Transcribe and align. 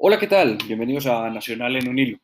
Hola, 0.00 0.16
¿qué 0.20 0.28
tal? 0.28 0.58
Bienvenidos 0.64 1.06
a 1.06 1.28
Nacional 1.28 1.74
en 1.74 1.88
un 1.88 1.98
hilo. 1.98 2.18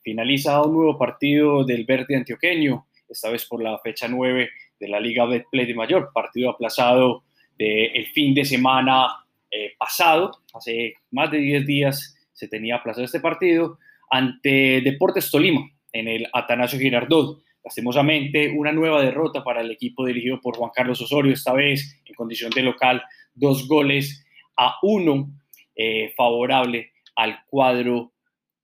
Finaliza 0.00 0.62
un 0.62 0.74
nuevo 0.74 0.96
partido 0.96 1.64
del 1.64 1.84
verde 1.84 2.14
antioqueño, 2.14 2.86
esta 3.08 3.30
vez 3.30 3.44
por 3.46 3.60
la 3.60 3.76
fecha 3.80 4.06
9 4.06 4.48
de 4.78 4.88
la 4.88 5.00
Liga 5.00 5.26
Betplay 5.26 5.66
de 5.66 5.74
Mayor, 5.74 6.12
partido 6.14 6.50
aplazado 6.50 7.24
del 7.58 8.06
fin 8.14 8.32
de 8.32 8.44
semana 8.44 9.08
eh, 9.50 9.72
pasado, 9.76 10.38
hace 10.54 10.94
más 11.10 11.32
de 11.32 11.38
10 11.38 11.66
días 11.66 12.16
se 12.32 12.46
tenía 12.46 12.76
aplazado 12.76 13.04
este 13.04 13.18
partido 13.18 13.80
ante 14.08 14.80
Deportes 14.82 15.28
Tolima 15.28 15.68
en 15.92 16.06
el 16.06 16.28
Atanasio 16.32 16.78
Girardot. 16.78 17.42
Lastimosamente, 17.64 18.54
una 18.56 18.70
nueva 18.70 19.02
derrota 19.02 19.42
para 19.42 19.62
el 19.62 19.72
equipo 19.72 20.06
dirigido 20.06 20.40
por 20.40 20.56
Juan 20.56 20.70
Carlos 20.72 21.02
Osorio, 21.02 21.32
esta 21.32 21.52
vez 21.52 22.00
en 22.04 22.14
condición 22.14 22.52
de 22.52 22.62
local, 22.62 23.02
dos 23.34 23.66
goles 23.66 24.24
a 24.56 24.76
uno 24.82 25.28
eh, 25.74 26.14
favorable 26.16 26.92
al 27.16 27.40
cuadro 27.46 28.12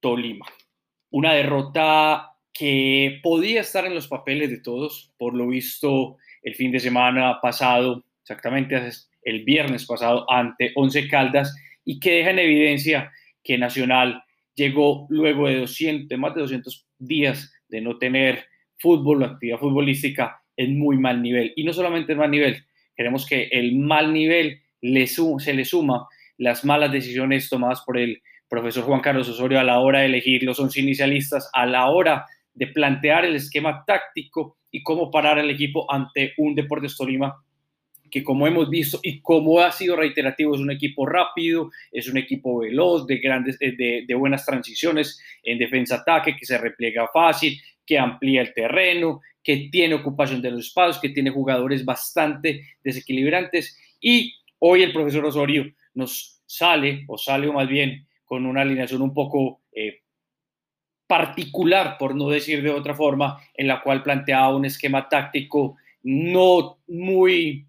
Tolima. 0.00 0.46
Una 1.10 1.34
derrota 1.34 2.32
que 2.52 3.20
podía 3.22 3.62
estar 3.62 3.86
en 3.86 3.94
los 3.94 4.08
papeles 4.08 4.50
de 4.50 4.60
todos, 4.60 5.12
por 5.18 5.34
lo 5.34 5.48
visto 5.48 6.16
el 6.42 6.54
fin 6.54 6.70
de 6.70 6.80
semana 6.80 7.40
pasado, 7.40 8.04
exactamente 8.22 8.80
el 9.22 9.44
viernes 9.44 9.86
pasado, 9.86 10.30
ante 10.30 10.72
Once 10.74 11.08
Caldas, 11.08 11.54
y 11.84 11.98
que 11.98 12.12
deja 12.12 12.30
en 12.30 12.38
evidencia 12.38 13.10
que 13.42 13.58
Nacional 13.58 14.22
llegó 14.54 15.06
luego 15.08 15.48
de, 15.48 15.56
200, 15.56 16.18
más 16.18 16.34
de 16.34 16.42
200 16.42 16.86
días 16.98 17.52
de 17.68 17.80
no 17.80 17.98
tener 17.98 18.46
fútbol 18.78 19.22
o 19.22 19.26
actividad 19.26 19.58
futbolística 19.58 20.42
en 20.56 20.78
muy 20.78 20.98
mal 20.98 21.22
nivel. 21.22 21.52
Y 21.56 21.64
no 21.64 21.72
solamente 21.72 22.12
en 22.12 22.18
mal 22.18 22.30
nivel, 22.30 22.64
queremos 22.96 23.26
que 23.26 23.44
el 23.50 23.76
mal 23.76 24.12
nivel 24.12 24.60
se 25.38 25.54
le 25.54 25.64
suma 25.64 26.06
las 26.38 26.64
malas 26.64 26.92
decisiones 26.92 27.48
tomadas 27.48 27.82
por 27.86 27.98
el 27.98 28.20
profesor 28.52 28.84
Juan 28.84 29.00
Carlos 29.00 29.30
Osorio 29.30 29.58
a 29.58 29.64
la 29.64 29.78
hora 29.78 30.00
de 30.00 30.06
elegir 30.06 30.42
los 30.42 30.60
once 30.60 30.78
inicialistas, 30.78 31.48
a 31.54 31.64
la 31.64 31.88
hora 31.88 32.26
de 32.52 32.66
plantear 32.66 33.24
el 33.24 33.34
esquema 33.34 33.82
táctico 33.86 34.58
y 34.70 34.82
cómo 34.82 35.10
parar 35.10 35.38
al 35.38 35.48
equipo 35.48 35.90
ante 35.90 36.34
un 36.36 36.54
Deportes 36.54 36.94
Tolima 36.94 37.34
que 38.10 38.22
como 38.22 38.46
hemos 38.46 38.68
visto 38.68 39.00
y 39.02 39.22
como 39.22 39.58
ha 39.60 39.72
sido 39.72 39.96
reiterativo, 39.96 40.54
es 40.54 40.60
un 40.60 40.70
equipo 40.70 41.06
rápido, 41.06 41.70
es 41.90 42.08
un 42.08 42.18
equipo 42.18 42.58
veloz, 42.58 43.06
de, 43.06 43.16
grandes, 43.16 43.58
de, 43.58 44.04
de 44.06 44.14
buenas 44.14 44.44
transiciones 44.44 45.18
en 45.42 45.56
defensa-ataque, 45.56 46.36
que 46.36 46.44
se 46.44 46.58
repliega 46.58 47.08
fácil, 47.10 47.58
que 47.86 47.98
amplía 47.98 48.42
el 48.42 48.52
terreno, 48.52 49.22
que 49.42 49.70
tiene 49.72 49.94
ocupación 49.94 50.42
de 50.42 50.50
los 50.50 50.66
espacios, 50.66 51.00
que 51.00 51.08
tiene 51.08 51.30
jugadores 51.30 51.86
bastante 51.86 52.66
desequilibrantes. 52.84 53.78
Y 53.98 54.34
hoy 54.58 54.82
el 54.82 54.92
profesor 54.92 55.24
Osorio 55.24 55.72
nos 55.94 56.42
sale, 56.44 57.04
o 57.08 57.16
sale 57.16 57.48
o 57.48 57.54
más 57.54 57.66
bien, 57.66 58.06
con 58.32 58.46
una 58.46 58.62
alineación 58.62 59.02
un 59.02 59.12
poco 59.12 59.60
eh, 59.72 60.04
particular, 61.06 61.98
por 61.98 62.14
no 62.14 62.30
decir 62.30 62.62
de 62.62 62.70
otra 62.70 62.94
forma, 62.94 63.38
en 63.52 63.68
la 63.68 63.82
cual 63.82 64.02
planteaba 64.02 64.56
un 64.56 64.64
esquema 64.64 65.06
táctico 65.06 65.76
no 66.02 66.78
muy 66.86 67.66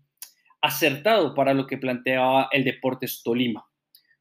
acertado 0.62 1.36
para 1.36 1.54
lo 1.54 1.68
que 1.68 1.78
planteaba 1.78 2.48
el 2.50 2.64
Deportes 2.64 3.22
Tolima. 3.22 3.68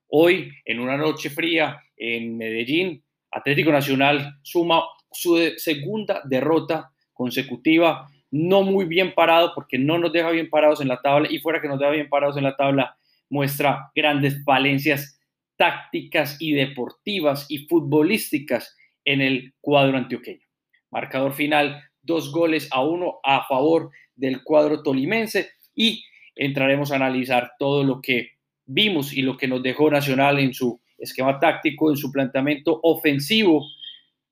Hoy, 0.09 0.51
en 0.65 0.81
una 0.81 0.97
noche 0.97 1.31
fría 1.31 1.81
en 1.97 2.37
Medellín, 2.37 3.05
Atlético 3.31 3.71
Nacional 3.71 4.41
suma 4.43 4.83
su 5.12 5.39
segunda 5.59 6.23
derrota 6.25 6.91
consecutiva, 7.12 8.11
no 8.33 8.62
muy 8.62 8.87
bien 8.87 9.15
parado 9.15 9.53
porque 9.55 9.79
no 9.79 9.97
nos 9.97 10.12
deja 10.12 10.31
bien 10.31 10.51
parados 10.51 10.81
en 10.81 10.89
la 10.89 11.01
tabla 11.01 11.29
y 11.31 11.39
fuera 11.39 11.62
que 11.62 11.69
nos 11.69 11.79
deja 11.79 11.93
bien 11.93 12.09
parados 12.09 12.37
en 12.37 12.43
la 12.43 12.56
tabla, 12.56 12.97
muestra 13.31 13.93
grandes 13.95 14.45
valencias 14.45 15.21
tácticas 15.63 16.39
y 16.41 16.55
deportivas 16.55 17.47
y 17.49 17.69
futbolísticas 17.69 18.77
en 19.05 19.21
el 19.21 19.55
cuadro 19.61 19.97
antioqueño. 19.97 20.45
Marcador 20.91 21.35
final, 21.35 21.81
dos 22.03 22.33
goles 22.33 22.69
a 22.73 22.85
uno 22.85 23.21
a 23.23 23.47
favor 23.47 23.91
del 24.17 24.43
cuadro 24.43 24.83
tolimense 24.83 25.51
y 25.72 26.05
entraremos 26.34 26.91
a 26.91 26.97
analizar 26.97 27.53
todo 27.61 27.84
lo 27.84 28.03
que 28.03 28.31
vimos 28.67 29.12
y 29.12 29.22
lo 29.22 29.37
que 29.37 29.47
nos 29.47 29.62
dejó 29.62 29.89
Nacional 29.89 30.41
en 30.41 30.53
su 30.53 30.81
esquema 30.99 31.39
táctico, 31.39 31.91
en 31.91 31.97
su 31.97 32.11
planteamiento 32.11 32.81
ofensivo, 32.83 33.65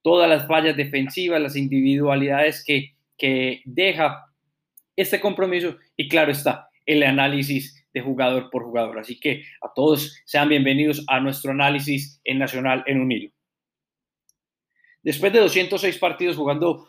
todas 0.03 0.29
las 0.29 0.49
fallas 0.49 0.77
defensivas, 0.77 1.41
las 1.41 1.55
individualidades 1.55 2.65
que, 2.65 2.97
que 3.17 3.63
deja 3.65 4.25
este 4.97 5.21
compromiso 5.21 5.77
y 5.97 6.09
claro 6.09 6.33
está, 6.33 6.71
el 6.87 7.05
análisis 7.05 7.80
de 7.93 8.01
jugador 8.01 8.51
por 8.51 8.65
jugador. 8.65 8.99
Así 8.99 9.19
que 9.19 9.45
a 9.61 9.73
todos 9.75 10.21
sean 10.25 10.49
bienvenidos 10.49 11.05
a 11.09 11.21
nuestro 11.21 11.51
análisis 11.51 12.21
en 12.25 12.39
Nacional 12.39 12.85
en 12.87 13.01
un 13.01 13.13
hilo. 13.13 13.31
Después 15.03 15.33
de 15.33 15.41
206 15.41 15.99
partidos 15.99 16.37
jugando 16.37 16.89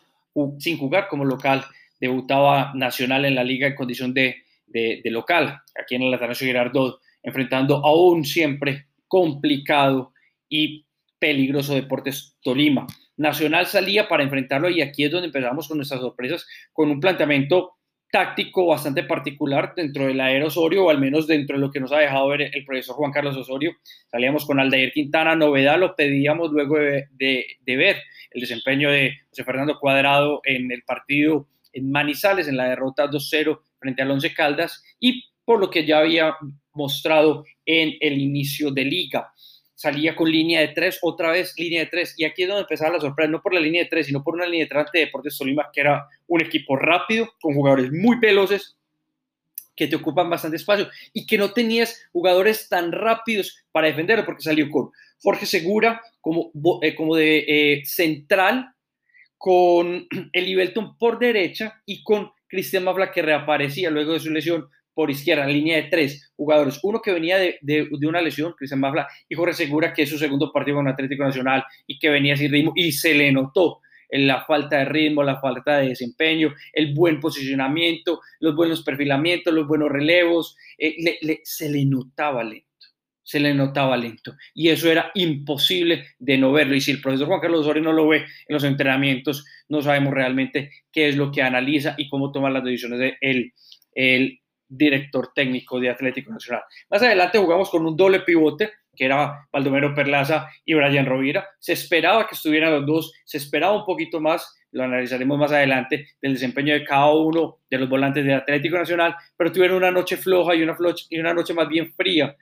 sin 0.59 0.77
jugar 0.77 1.07
como 1.07 1.25
local, 1.25 1.65
debutaba 1.99 2.73
Nacional 2.73 3.25
en 3.25 3.35
la 3.35 3.43
liga 3.43 3.67
en 3.67 3.75
condición 3.75 4.13
de, 4.13 4.43
de, 4.67 5.01
local, 5.05 5.61
aquí 5.79 5.95
en 5.95 6.03
el 6.03 6.13
Atanasio 6.13 6.47
Girardot, 6.47 6.99
enfrentando 7.23 7.77
aún 7.85 8.25
siempre 8.25 8.87
complicado 9.07 10.13
y 10.49 10.85
peligroso 11.19 11.75
Deportes 11.75 12.37
Tolima. 12.41 12.87
Nacional 13.17 13.67
salía 13.67 14.07
para 14.07 14.23
enfrentarlo 14.23 14.69
y 14.69 14.81
aquí 14.81 15.03
es 15.03 15.11
donde 15.11 15.27
empezamos 15.27 15.67
con 15.67 15.77
nuestras 15.77 16.01
sorpresas, 16.01 16.47
con 16.73 16.89
un 16.89 16.99
planteamiento 16.99 17.73
táctico 18.11 18.67
bastante 18.67 19.03
particular 19.03 19.73
dentro 19.73 20.05
del 20.05 20.19
aero 20.19 20.47
Osorio, 20.47 20.85
o 20.85 20.89
al 20.89 20.99
menos 20.99 21.27
dentro 21.27 21.55
de 21.55 21.61
lo 21.61 21.71
que 21.71 21.79
nos 21.79 21.93
ha 21.93 21.99
dejado 21.99 22.27
ver 22.27 22.41
el 22.53 22.65
profesor 22.65 22.95
Juan 22.97 23.11
Carlos 23.11 23.37
Osorio. 23.37 23.73
Salíamos 24.07 24.45
con 24.45 24.59
Aldair 24.59 24.91
Quintana, 24.91 25.35
novedad, 25.35 25.79
lo 25.79 25.95
pedíamos 25.95 26.51
luego 26.51 26.77
de, 26.77 27.07
ver 27.65 27.97
el 28.31 28.41
desempeño 28.41 28.91
de 28.91 29.13
José 29.29 29.45
Fernando 29.45 29.79
Cuadrado 29.79 30.41
en 30.43 30.71
el 30.71 30.83
partido 30.83 31.47
en 31.73 31.89
Manizales, 31.89 32.49
en 32.49 32.57
la 32.57 32.67
derrota 32.67 33.09
2-0 33.09 33.59
frente 33.79 34.01
al 34.01 34.11
Once 34.11 34.33
Caldas, 34.33 34.83
y 34.99 35.23
por 35.45 35.59
lo 35.59 35.69
que 35.69 35.85
ya 35.85 35.99
había 35.99 36.35
mostrado 36.73 37.45
en 37.65 37.95
el 38.01 38.19
inicio 38.19 38.71
de 38.71 38.83
liga 38.83 39.30
salía 39.81 40.15
con 40.15 40.29
línea 40.29 40.61
de 40.61 40.67
tres, 40.67 40.99
otra 41.01 41.31
vez 41.31 41.55
línea 41.57 41.79
de 41.79 41.87
tres. 41.87 42.13
Y 42.15 42.23
aquí 42.23 42.43
es 42.43 42.47
donde 42.47 42.61
empezaba 42.61 42.93
la 42.93 42.99
sorpresa, 42.99 43.31
no 43.31 43.41
por 43.41 43.51
la 43.51 43.59
línea 43.59 43.81
de 43.83 43.89
tres, 43.89 44.05
sino 44.05 44.23
por 44.23 44.35
una 44.35 44.45
línea 44.45 44.65
de 44.65 44.69
tres 44.69 44.85
de 44.93 44.99
Deportes 44.99 45.35
Tolima, 45.35 45.69
que 45.73 45.81
era 45.81 46.07
un 46.27 46.39
equipo 46.39 46.75
rápido, 46.75 47.33
con 47.41 47.55
jugadores 47.55 47.91
muy 47.91 48.19
veloces, 48.19 48.77
que 49.75 49.87
te 49.87 49.95
ocupan 49.95 50.29
bastante 50.29 50.57
espacio 50.57 50.87
y 51.13 51.25
que 51.25 51.39
no 51.39 51.51
tenías 51.51 52.03
jugadores 52.11 52.69
tan 52.69 52.91
rápidos 52.91 53.57
para 53.71 53.87
defenderlo, 53.87 54.23
porque 54.23 54.43
salió 54.43 54.69
con 54.69 54.91
Jorge 55.19 55.47
Segura 55.47 56.03
como, 56.19 56.51
eh, 56.83 56.93
como 56.93 57.15
de 57.15 57.45
eh, 57.47 57.81
central, 57.83 58.75
con 59.35 60.07
el 60.33 60.47
Ibelton 60.47 60.95
por 60.99 61.17
derecha 61.17 61.81
y 61.87 62.03
con 62.03 62.31
Cristian 62.47 62.83
Mafla 62.83 63.11
que 63.11 63.23
reaparecía 63.23 63.89
luego 63.89 64.13
de 64.13 64.19
su 64.19 64.29
lesión 64.29 64.69
por 64.93 65.09
izquierda, 65.09 65.45
línea 65.45 65.77
de 65.77 65.83
tres 65.83 66.31
jugadores. 66.35 66.79
Uno 66.83 67.01
que 67.01 67.13
venía 67.13 67.37
de, 67.37 67.57
de, 67.61 67.87
una 68.07 68.21
lesión, 68.21 68.53
Cristian 68.57 68.79
Mafla, 68.79 69.07
y 69.29 69.35
Jorge 69.35 69.53
Segura, 69.53 69.93
que 69.93 70.03
es 70.03 70.09
su 70.09 70.17
segundo 70.17 70.51
partido 70.51 70.77
con 70.77 70.87
Atlético 70.87 71.23
Nacional 71.23 71.63
y 71.87 71.99
que 71.99 72.09
venía 72.09 72.35
sin 72.35 72.51
ritmo, 72.51 72.73
y 72.75 72.91
se 72.91 73.13
le 73.13 73.31
notó 73.31 73.79
la 74.11 74.43
falta 74.43 74.77
de 74.77 74.85
ritmo, 74.85 75.23
la 75.23 75.39
falta 75.39 75.77
de 75.77 75.89
desempeño, 75.89 76.53
el 76.73 76.93
buen 76.93 77.19
posicionamiento, 77.19 78.19
los 78.39 78.55
buenos 78.55 78.83
perfilamientos, 78.83 79.53
los 79.53 79.67
buenos 79.67 79.89
relevos, 79.89 80.57
eh, 80.77 81.39
se 81.43 81.69
le 81.69 81.85
notaba 81.85 82.43
lento, 82.43 82.67
se 83.23 83.39
le 83.39 83.53
notaba 83.53 83.95
lento. 83.95 84.35
Y 84.53 84.69
eso 84.69 84.91
era 84.91 85.11
imposible 85.15 86.07
de 86.19 86.37
no 86.37 86.51
verlo. 86.51 86.75
Y 86.75 86.81
si 86.81 86.91
el 86.91 87.01
profesor 87.01 87.27
Juan 87.27 87.39
Carlos 87.39 87.61
Osorio 87.61 87.83
no 87.83 87.93
lo 87.93 88.09
ve 88.09 88.17
en 88.17 88.53
los 88.53 88.63
entrenamientos, 88.65 89.45
no 89.69 89.81
sabemos 89.81 90.13
realmente 90.13 90.71
qué 90.91 91.07
es 91.07 91.15
lo 91.15 91.31
que 91.31 91.41
analiza 91.41 91.95
y 91.97 92.09
cómo 92.09 92.31
toma 92.31 92.49
las 92.49 92.63
decisiones 92.63 92.99
de 92.99 93.17
él. 93.21 93.53
Director 94.71 95.31
técnico 95.33 95.79
de 95.79 95.89
Atlético 95.89 96.31
Nacional. 96.31 96.63
Más 96.89 97.01
adelante 97.03 97.37
jugamos 97.37 97.69
con 97.69 97.85
un 97.85 97.95
doble 97.95 98.21
pivote, 98.21 98.71
que 98.95 99.05
era 99.05 99.47
Baldomero 99.51 99.93
Perlaza 99.93 100.49
y 100.65 100.73
Brian 100.73 101.05
Rovira. 101.05 101.47
Se 101.59 101.73
esperaba 101.73 102.27
que 102.27 102.35
estuvieran 102.35 102.71
los 102.71 102.85
dos, 102.85 103.13
se 103.25 103.37
esperaba 103.37 103.75
un 103.75 103.85
poquito 103.85 104.19
más, 104.19 104.57
lo 104.71 104.83
analizaremos 104.83 105.37
más 105.37 105.51
adelante, 105.51 106.07
del 106.21 106.33
desempeño 106.33 106.73
de 106.73 106.83
cada 106.85 107.13
uno 107.13 107.59
de 107.69 107.77
los 107.77 107.89
volantes 107.89 108.23
de 108.25 108.33
Atlético 108.33 108.77
Nacional, 108.77 109.15
pero 109.37 109.51
tuvieron 109.51 109.77
una 109.77 109.91
noche 109.91 110.17
floja 110.17 110.55
y 110.55 110.63
una, 110.63 110.77
y 111.09 111.19
una 111.19 111.33
noche 111.33 111.53
más 111.53 111.67
bien 111.67 111.93
fría, 111.93 112.35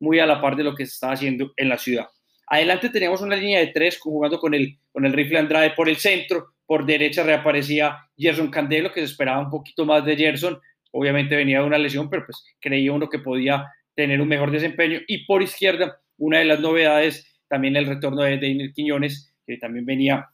muy 0.00 0.18
a 0.18 0.26
la 0.26 0.40
par 0.40 0.56
de 0.56 0.64
lo 0.64 0.74
que 0.74 0.86
se 0.86 0.92
estaba 0.92 1.12
haciendo 1.12 1.52
en 1.56 1.68
la 1.68 1.78
ciudad. 1.78 2.06
Adelante 2.48 2.90
teníamos 2.90 3.20
una 3.22 3.36
línea 3.36 3.60
de 3.60 3.68
tres 3.68 3.98
jugando 3.98 4.38
con 4.38 4.54
el, 4.54 4.78
con 4.92 5.04
el 5.04 5.12
rifle 5.12 5.38
Andrade 5.38 5.70
por 5.70 5.88
el 5.88 5.96
centro, 5.96 6.54
por 6.64 6.86
derecha 6.86 7.22
reaparecía 7.22 7.98
Gerson 8.16 8.50
Candelo, 8.50 8.92
que 8.92 9.00
se 9.00 9.06
esperaba 9.06 9.40
un 9.40 9.50
poquito 9.50 9.84
más 9.84 10.04
de 10.04 10.16
Gerson, 10.16 10.60
obviamente 10.96 11.36
venía 11.36 11.60
de 11.60 11.66
una 11.66 11.78
lesión, 11.78 12.08
pero 12.08 12.24
pues 12.26 12.44
creía 12.60 12.92
uno 12.92 13.08
que 13.08 13.18
podía 13.18 13.66
tener 13.94 14.20
un 14.20 14.28
mejor 14.28 14.50
desempeño. 14.50 15.00
Y 15.06 15.24
por 15.26 15.42
izquierda, 15.42 16.00
una 16.18 16.38
de 16.38 16.46
las 16.46 16.60
novedades, 16.60 17.40
también 17.48 17.76
el 17.76 17.86
retorno 17.86 18.22
de 18.22 18.38
Daniel 18.38 18.72
Quiñones, 18.74 19.34
que 19.46 19.56
también 19.58 19.86
venía 19.86 20.28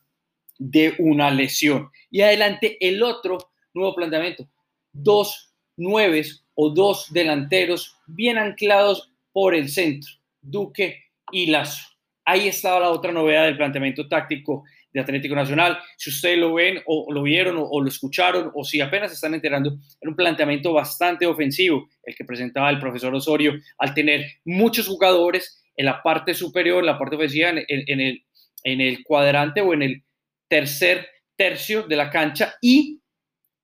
de 0.59 0.95
una 0.99 1.31
lesión. 1.31 1.91
Y 2.11 2.21
adelante 2.21 2.77
el 2.81 3.03
otro 3.03 3.39
nuevo 3.75 3.95
planteamiento, 3.95 4.49
dos 4.93 5.55
nueves 5.77 6.45
o 6.55 6.71
dos 6.71 7.07
delanteros 7.13 7.97
bien 8.07 8.39
anclados 8.39 9.13
por 9.33 9.55
el 9.55 9.69
centro, 9.69 10.11
Duque 10.41 11.05
y 11.31 11.47
Lazo. 11.47 11.89
Ahí 12.25 12.49
estaba 12.49 12.81
la 12.81 12.91
otra 12.91 13.11
novedad 13.11 13.45
del 13.45 13.57
planteamiento 13.57 14.09
táctico 14.09 14.65
de 14.93 15.01
Atlético 15.01 15.35
Nacional. 15.35 15.79
Si 15.97 16.11
ustedes 16.11 16.39
lo 16.39 16.55
ven 16.55 16.81
o, 16.87 17.13
lo 17.13 17.23
vieron 17.23 17.57
o, 17.59 17.81
lo 17.81 17.89
escucharon 17.89 18.51
o 18.55 18.65
si 18.65 18.81
apenas 18.81 19.11
se 19.11 19.15
están 19.15 19.35
enterando, 19.35 19.77
era 20.01 20.11
un 20.11 20.17
planteamiento 20.17 20.73
bastante 20.73 21.27
ofensivo 21.27 21.89
el 22.05 22.15
que 22.15 22.25
presentaba 22.25 22.71
el 22.71 22.79
profesor 22.79 23.15
Osorio 23.15 23.55
al 23.79 23.95
tener 23.95 24.27
muchos 24.45 24.87
jugadores 24.87 25.63
en 25.77 25.87
la 25.87 26.03
parte 26.03 26.35
superior, 26.35 26.81
en 26.81 26.87
la 26.87 26.99
parte 26.99 27.17
ofensiva, 27.17 27.51
en, 27.51 28.01
el, 28.01 28.25
en 28.65 28.81
el 28.81 29.03
cuadrante 29.05 29.61
o 29.61 29.73
en 29.73 29.83
el 29.83 30.03
tercer 30.49 31.09
tercio 31.37 31.85
de 31.85 31.97
la 31.97 32.11
cancha 32.11 32.55
y 32.61 33.01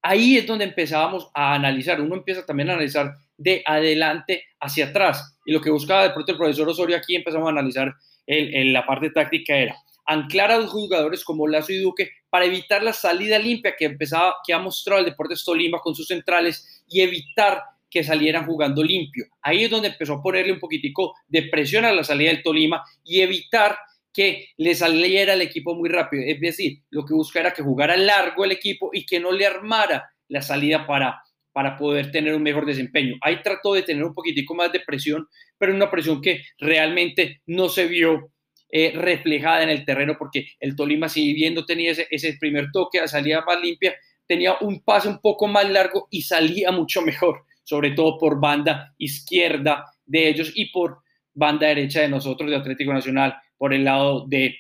ahí 0.03 0.39
es 0.39 0.47
donde 0.47 0.65
empezábamos 0.65 1.29
a 1.35 1.55
analizar. 1.55 2.01
Uno 2.01 2.17
empieza 2.17 2.47
también 2.47 2.71
a 2.71 2.73
analizar 2.73 3.13
de 3.37 3.63
adelante 3.67 4.45
hacia 4.59 4.87
atrás. 4.87 5.39
Y 5.45 5.53
lo 5.53 5.61
que 5.61 5.71
buscaba 5.71 6.05
de 6.05 6.11
pronto 6.11 6.33
el 6.33 6.39
profesor 6.39 6.69
Osorio 6.69 6.97
aquí 6.97 7.15
empezamos 7.15 7.47
a 7.47 7.53
analizar 7.53 7.93
en 8.27 8.75
la 8.75 8.85
parte 8.85 9.11
táctica 9.11 9.57
era 9.57 9.75
anclar 10.09 10.51
a 10.51 10.57
los 10.57 10.71
jugadores 10.71 11.23
como 11.23 11.47
Lazo 11.47 11.73
y 11.73 11.79
Duque 11.79 12.11
para 12.31 12.47
evitar 12.47 12.83
la 12.83 12.95
salida 12.95 13.39
limpia 13.39 13.77
que 13.79 13.85
empezaba, 13.85 14.37
que 14.45 14.55
ha 14.55 14.59
mostrado 14.59 15.01
el 15.01 15.07
Deportes 15.07 15.45
Tolima 15.45 15.79
con 15.81 15.95
sus 15.95 16.09
centrales 16.09 16.83
y 16.89 17.03
evitar 17.03 17.63
que 17.91 18.03
salieran 18.03 18.47
jugando 18.47 18.83
limpio. 18.83 19.27
Ahí 19.43 19.65
es 19.65 19.71
donde 19.71 19.89
empezó 19.89 20.15
a 20.15 20.23
ponerle 20.23 20.53
un 20.53 20.61
poquitico 20.61 21.15
de 21.27 21.43
presión 21.45 21.85
a 21.85 21.93
la 21.93 22.05
salida 22.05 22.31
del 22.31 22.43
Tolima 22.43 22.83
y 23.05 23.21
evitar 23.21 23.77
que 24.13 24.49
le 24.57 24.75
saliera 24.75 25.35
el 25.35 25.43
equipo 25.43 25.75
muy 25.75 25.91
rápido. 25.91 26.23
Es 26.27 26.41
decir, 26.41 26.79
lo 26.91 27.05
que 27.05 27.15
buscaba 27.15 27.49
era 27.49 27.55
que 27.55 27.63
jugara 27.63 27.97
largo 27.97 28.45
el 28.45 28.53
equipo 28.53 28.91
y 28.93 29.05
que 29.05 29.21
no 29.21 29.31
le 29.31 29.47
armara 29.47 30.11
la 30.29 30.41
salida 30.41 30.87
para, 30.87 31.23
para 31.53 31.77
poder 31.77 32.11
tener 32.11 32.35
un 32.35 32.43
mejor 32.43 32.65
desempeño. 32.65 33.17
Ahí 33.21 33.43
trató 33.43 33.75
de 33.75 33.83
tener 33.83 34.05
un 34.05 34.15
poquitico 34.15 34.55
más 34.55 34.73
de 34.73 34.81
presión, 34.81 35.29
pero 35.59 35.75
una 35.75 35.91
presión 35.91 36.23
que 36.23 36.43
realmente 36.59 37.43
no 37.47 37.69
se 37.69 37.87
vio 37.87 38.33
eh, 38.71 38.93
reflejada 38.95 39.63
en 39.63 39.71
el 39.71 39.85
terreno 39.85 40.17
porque 40.19 40.49
el 40.61 40.77
Tolima, 40.77 41.09
si 41.09 41.33
viendo 41.33 41.65
tenía 41.65 41.93
ese, 41.93 42.37
primer 42.39 42.71
toque, 42.71 43.07
salía 43.09 43.41
más 43.43 43.61
limpia, 43.61 43.95
tenía 44.27 44.57
un 44.61 44.81
pase 44.81 45.09
un 45.09 45.21
poco 45.21 45.47
más 45.47 45.69
largo 45.71 46.07
y 46.11 46.23
salía 46.23 46.71
mucho 46.71 47.01
mejor, 47.01 47.45
sobre 47.65 47.93
todo 47.93 48.19
por 48.19 48.41
banda 48.41 48.95
izquierda 48.99 49.87
de 50.05 50.29
ellos 50.29 50.53
y 50.55 50.67
por 50.67 50.99
banda 51.33 51.69
derecha 51.69 52.01
de 52.03 52.09
nosotros 52.09 52.51
de 52.51 52.57
Atlético 52.57 52.93
Nacional, 52.93 53.37
por 53.57 53.73
el 53.73 53.85
lado 53.85 54.27
de 54.27 54.57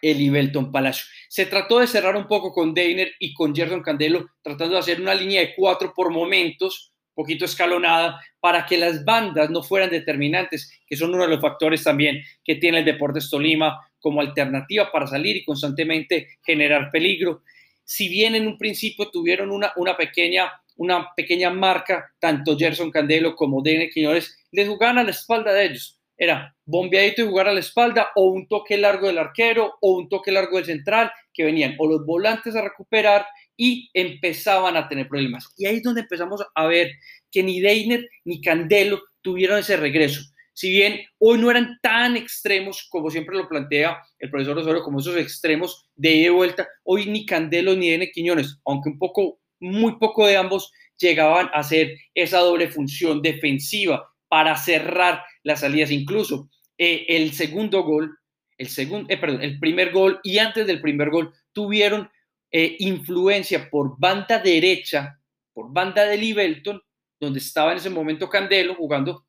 el 0.00 0.20
Ibelton 0.20 0.70
Palacio. 0.70 1.06
Se 1.28 1.46
trató 1.46 1.80
de 1.80 1.86
cerrar 1.86 2.14
un 2.14 2.26
poco 2.26 2.52
con 2.52 2.74
Deiner 2.74 3.12
y 3.18 3.32
con 3.32 3.54
Gerson 3.54 3.82
Candelo, 3.82 4.26
tratando 4.42 4.74
de 4.74 4.80
hacer 4.80 5.00
una 5.00 5.14
línea 5.14 5.40
de 5.40 5.54
cuatro 5.54 5.92
por 5.94 6.10
momentos, 6.10 6.93
poquito 7.14 7.44
escalonada, 7.44 8.20
para 8.40 8.66
que 8.66 8.76
las 8.76 9.04
bandas 9.04 9.50
no 9.50 9.62
fueran 9.62 9.90
determinantes, 9.90 10.70
que 10.86 10.96
son 10.96 11.14
uno 11.14 11.22
de 11.22 11.30
los 11.30 11.40
factores 11.40 11.82
también 11.82 12.22
que 12.44 12.56
tiene 12.56 12.80
el 12.80 12.84
Deportes 12.84 13.30
Tolima 13.30 13.80
como 13.98 14.20
alternativa 14.20 14.90
para 14.92 15.06
salir 15.06 15.36
y 15.36 15.44
constantemente 15.44 16.28
generar 16.44 16.90
peligro. 16.90 17.42
Si 17.84 18.08
bien 18.08 18.34
en 18.34 18.46
un 18.46 18.58
principio 18.58 19.10
tuvieron 19.10 19.50
una, 19.50 19.72
una, 19.76 19.96
pequeña, 19.96 20.52
una 20.76 21.14
pequeña 21.14 21.50
marca, 21.50 22.12
tanto 22.18 22.56
Gerson 22.56 22.90
Candelo 22.90 23.34
como 23.34 23.62
Dene 23.62 23.88
Quiñones, 23.88 24.36
les 24.52 24.68
jugaban 24.68 24.98
a 24.98 25.04
la 25.04 25.10
espalda 25.10 25.52
de 25.52 25.66
ellos. 25.66 26.00
Era 26.16 26.54
bombeadito 26.64 27.22
y 27.22 27.26
jugar 27.26 27.48
a 27.48 27.52
la 27.52 27.60
espalda, 27.60 28.08
o 28.14 28.26
un 28.26 28.46
toque 28.46 28.76
largo 28.76 29.06
del 29.06 29.18
arquero, 29.18 29.74
o 29.80 29.96
un 29.96 30.08
toque 30.08 30.30
largo 30.30 30.56
del 30.56 30.66
central, 30.66 31.10
que 31.32 31.44
venían 31.44 31.74
o 31.78 31.86
los 31.86 32.06
volantes 32.06 32.54
a 32.54 32.62
recuperar 32.62 33.26
y 33.56 33.90
empezaban 33.94 34.76
a 34.76 34.88
tener 34.88 35.08
problemas. 35.08 35.52
Y 35.56 35.66
ahí 35.66 35.76
es 35.76 35.82
donde 35.82 36.02
empezamos 36.02 36.42
a 36.54 36.66
ver 36.66 36.92
que 37.30 37.42
ni 37.42 37.60
Deiner 37.60 38.08
ni 38.24 38.40
Candelo 38.40 39.02
tuvieron 39.22 39.58
ese 39.58 39.76
regreso. 39.76 40.22
Si 40.52 40.70
bien 40.70 41.00
hoy 41.18 41.38
no 41.38 41.50
eran 41.50 41.78
tan 41.82 42.16
extremos 42.16 42.86
como 42.88 43.10
siempre 43.10 43.36
lo 43.36 43.48
plantea 43.48 43.98
el 44.20 44.30
profesor 44.30 44.56
Osorio, 44.58 44.82
como 44.82 45.00
esos 45.00 45.16
extremos 45.16 45.90
de 45.96 46.14
ida 46.14 46.26
y 46.28 46.30
vuelta, 46.30 46.68
hoy 46.84 47.06
ni 47.06 47.26
Candelo 47.26 47.74
ni 47.74 47.90
Dene 47.90 48.12
Quiñones, 48.12 48.60
aunque 48.64 48.90
un 48.90 48.98
poco, 48.98 49.40
muy 49.58 49.98
poco 49.98 50.26
de 50.26 50.36
ambos, 50.36 50.70
llegaban 50.96 51.46
a 51.48 51.58
hacer 51.58 51.96
esa 52.14 52.38
doble 52.38 52.68
función 52.68 53.20
defensiva 53.20 54.08
para 54.28 54.56
cerrar 54.56 55.24
las 55.42 55.60
salidas. 55.60 55.90
Incluso 55.90 56.48
eh, 56.78 57.04
el 57.08 57.32
segundo 57.32 57.82
gol, 57.82 58.16
el, 58.56 58.68
segundo, 58.68 59.12
eh, 59.12 59.16
perdón, 59.16 59.42
el 59.42 59.58
primer 59.58 59.90
gol 59.90 60.20
y 60.22 60.38
antes 60.38 60.68
del 60.68 60.80
primer 60.80 61.10
gol 61.10 61.32
tuvieron 61.52 62.08
eh, 62.56 62.76
influencia 62.78 63.68
por 63.68 63.98
banda 63.98 64.38
derecha, 64.38 65.18
por 65.52 65.72
banda 65.72 66.04
de 66.04 66.16
Libelton, 66.16 66.80
donde 67.18 67.40
estaba 67.40 67.72
en 67.72 67.78
ese 67.78 67.90
momento 67.90 68.28
Candelo 68.28 68.76
jugando, 68.76 69.26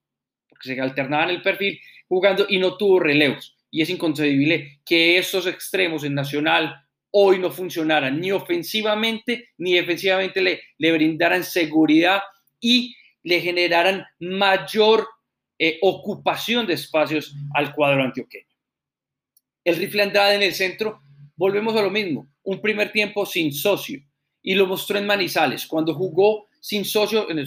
porque 0.48 0.76
se 0.76 0.80
alternaban 0.80 1.32
el 1.32 1.42
perfil, 1.42 1.80
jugando 2.08 2.46
y 2.48 2.60
no 2.60 2.78
tuvo 2.78 3.00
relevos. 3.00 3.58
Y 3.72 3.82
es 3.82 3.90
inconcebible 3.90 4.80
que 4.86 5.18
esos 5.18 5.48
extremos 5.48 6.04
en 6.04 6.14
Nacional 6.14 6.76
hoy 7.10 7.40
no 7.40 7.50
funcionaran 7.50 8.22
ni 8.22 8.32
ofensivamente 8.32 9.50
ni 9.58 9.74
defensivamente, 9.74 10.40
le, 10.40 10.62
le 10.78 10.92
brindaran 10.92 11.44
seguridad 11.44 12.22
y 12.60 12.96
le 13.24 13.42
generaran 13.42 14.06
mayor 14.20 15.08
eh, 15.58 15.80
ocupación 15.82 16.68
de 16.68 16.76
espacios 16.76 17.36
al 17.56 17.74
cuadro 17.74 18.04
antioqueño. 18.04 18.46
El 19.64 19.78
rifle 19.78 20.04
Andrade 20.04 20.36
en 20.36 20.44
el 20.44 20.54
centro, 20.54 21.02
volvemos 21.36 21.76
a 21.76 21.82
lo 21.82 21.90
mismo 21.90 22.30
un 22.46 22.62
primer 22.62 22.92
tiempo 22.92 23.26
sin 23.26 23.54
socio 23.54 24.00
y 24.42 24.54
lo 24.56 24.68
mostró 24.68 24.98
en 24.98 25.08
Manizales, 25.08 25.66
cuando 25.66 25.94
jugó 25.94 26.48
sin 26.60 26.86
socio, 26.86 27.28
en, 27.30 27.40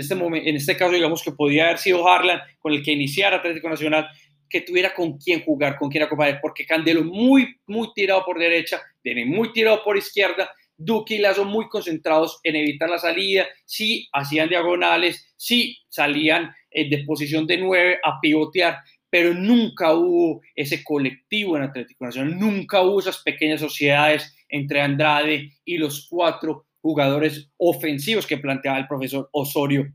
este 0.00 0.14
momento, 0.14 0.48
en 0.48 0.56
este 0.56 0.76
caso 0.76 0.92
digamos 0.92 1.22
que 1.22 1.32
podía 1.32 1.64
haber 1.64 1.78
sido 1.78 2.06
Harlan 2.06 2.40
con 2.58 2.72
el 2.72 2.82
que 2.82 2.92
iniciara 2.92 3.38
Atlético 3.38 3.68
Nacional, 3.68 4.08
que 4.48 4.60
tuviera 4.60 4.94
con 4.94 5.18
quién 5.18 5.42
jugar, 5.42 5.76
con 5.76 5.90
quién 5.90 6.04
acompañar, 6.04 6.38
porque 6.40 6.64
Candelo 6.64 7.02
muy, 7.02 7.56
muy 7.66 7.88
tirado 7.94 8.24
por 8.24 8.38
derecha, 8.38 8.80
tiene 9.02 9.24
muy 9.24 9.52
tirado 9.52 9.82
por 9.82 9.96
izquierda, 9.96 10.48
Duque 10.76 11.16
y 11.16 11.18
Lazo 11.18 11.44
muy 11.44 11.68
concentrados 11.68 12.38
en 12.44 12.54
evitar 12.54 12.88
la 12.88 12.98
salida, 12.98 13.46
sí 13.64 14.08
hacían 14.12 14.48
diagonales, 14.48 15.32
sí 15.36 15.78
salían 15.88 16.54
eh, 16.70 16.88
de 16.88 17.04
posición 17.04 17.46
de 17.46 17.58
nueve 17.58 17.98
a 18.04 18.20
pivotear, 18.20 18.78
pero 19.10 19.32
nunca 19.34 19.94
hubo 19.94 20.42
ese 20.54 20.84
colectivo 20.84 21.56
en 21.56 21.64
Atlético 21.64 22.04
Nacional, 22.04 22.38
nunca 22.38 22.82
hubo 22.82 23.00
esas 23.00 23.22
pequeñas 23.22 23.60
sociedades 23.60 24.35
entre 24.56 24.80
Andrade 24.80 25.52
y 25.64 25.78
los 25.78 26.06
cuatro 26.08 26.66
jugadores 26.80 27.50
ofensivos 27.56 28.26
que 28.26 28.38
planteaba 28.38 28.78
el 28.78 28.86
profesor 28.86 29.28
Osorio 29.32 29.92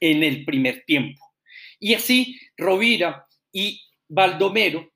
en 0.00 0.22
el 0.22 0.44
primer 0.44 0.84
tiempo. 0.84 1.20
Y 1.80 1.94
así 1.94 2.38
Rovira 2.56 3.26
y 3.52 3.80
Baldomero, 4.08 4.88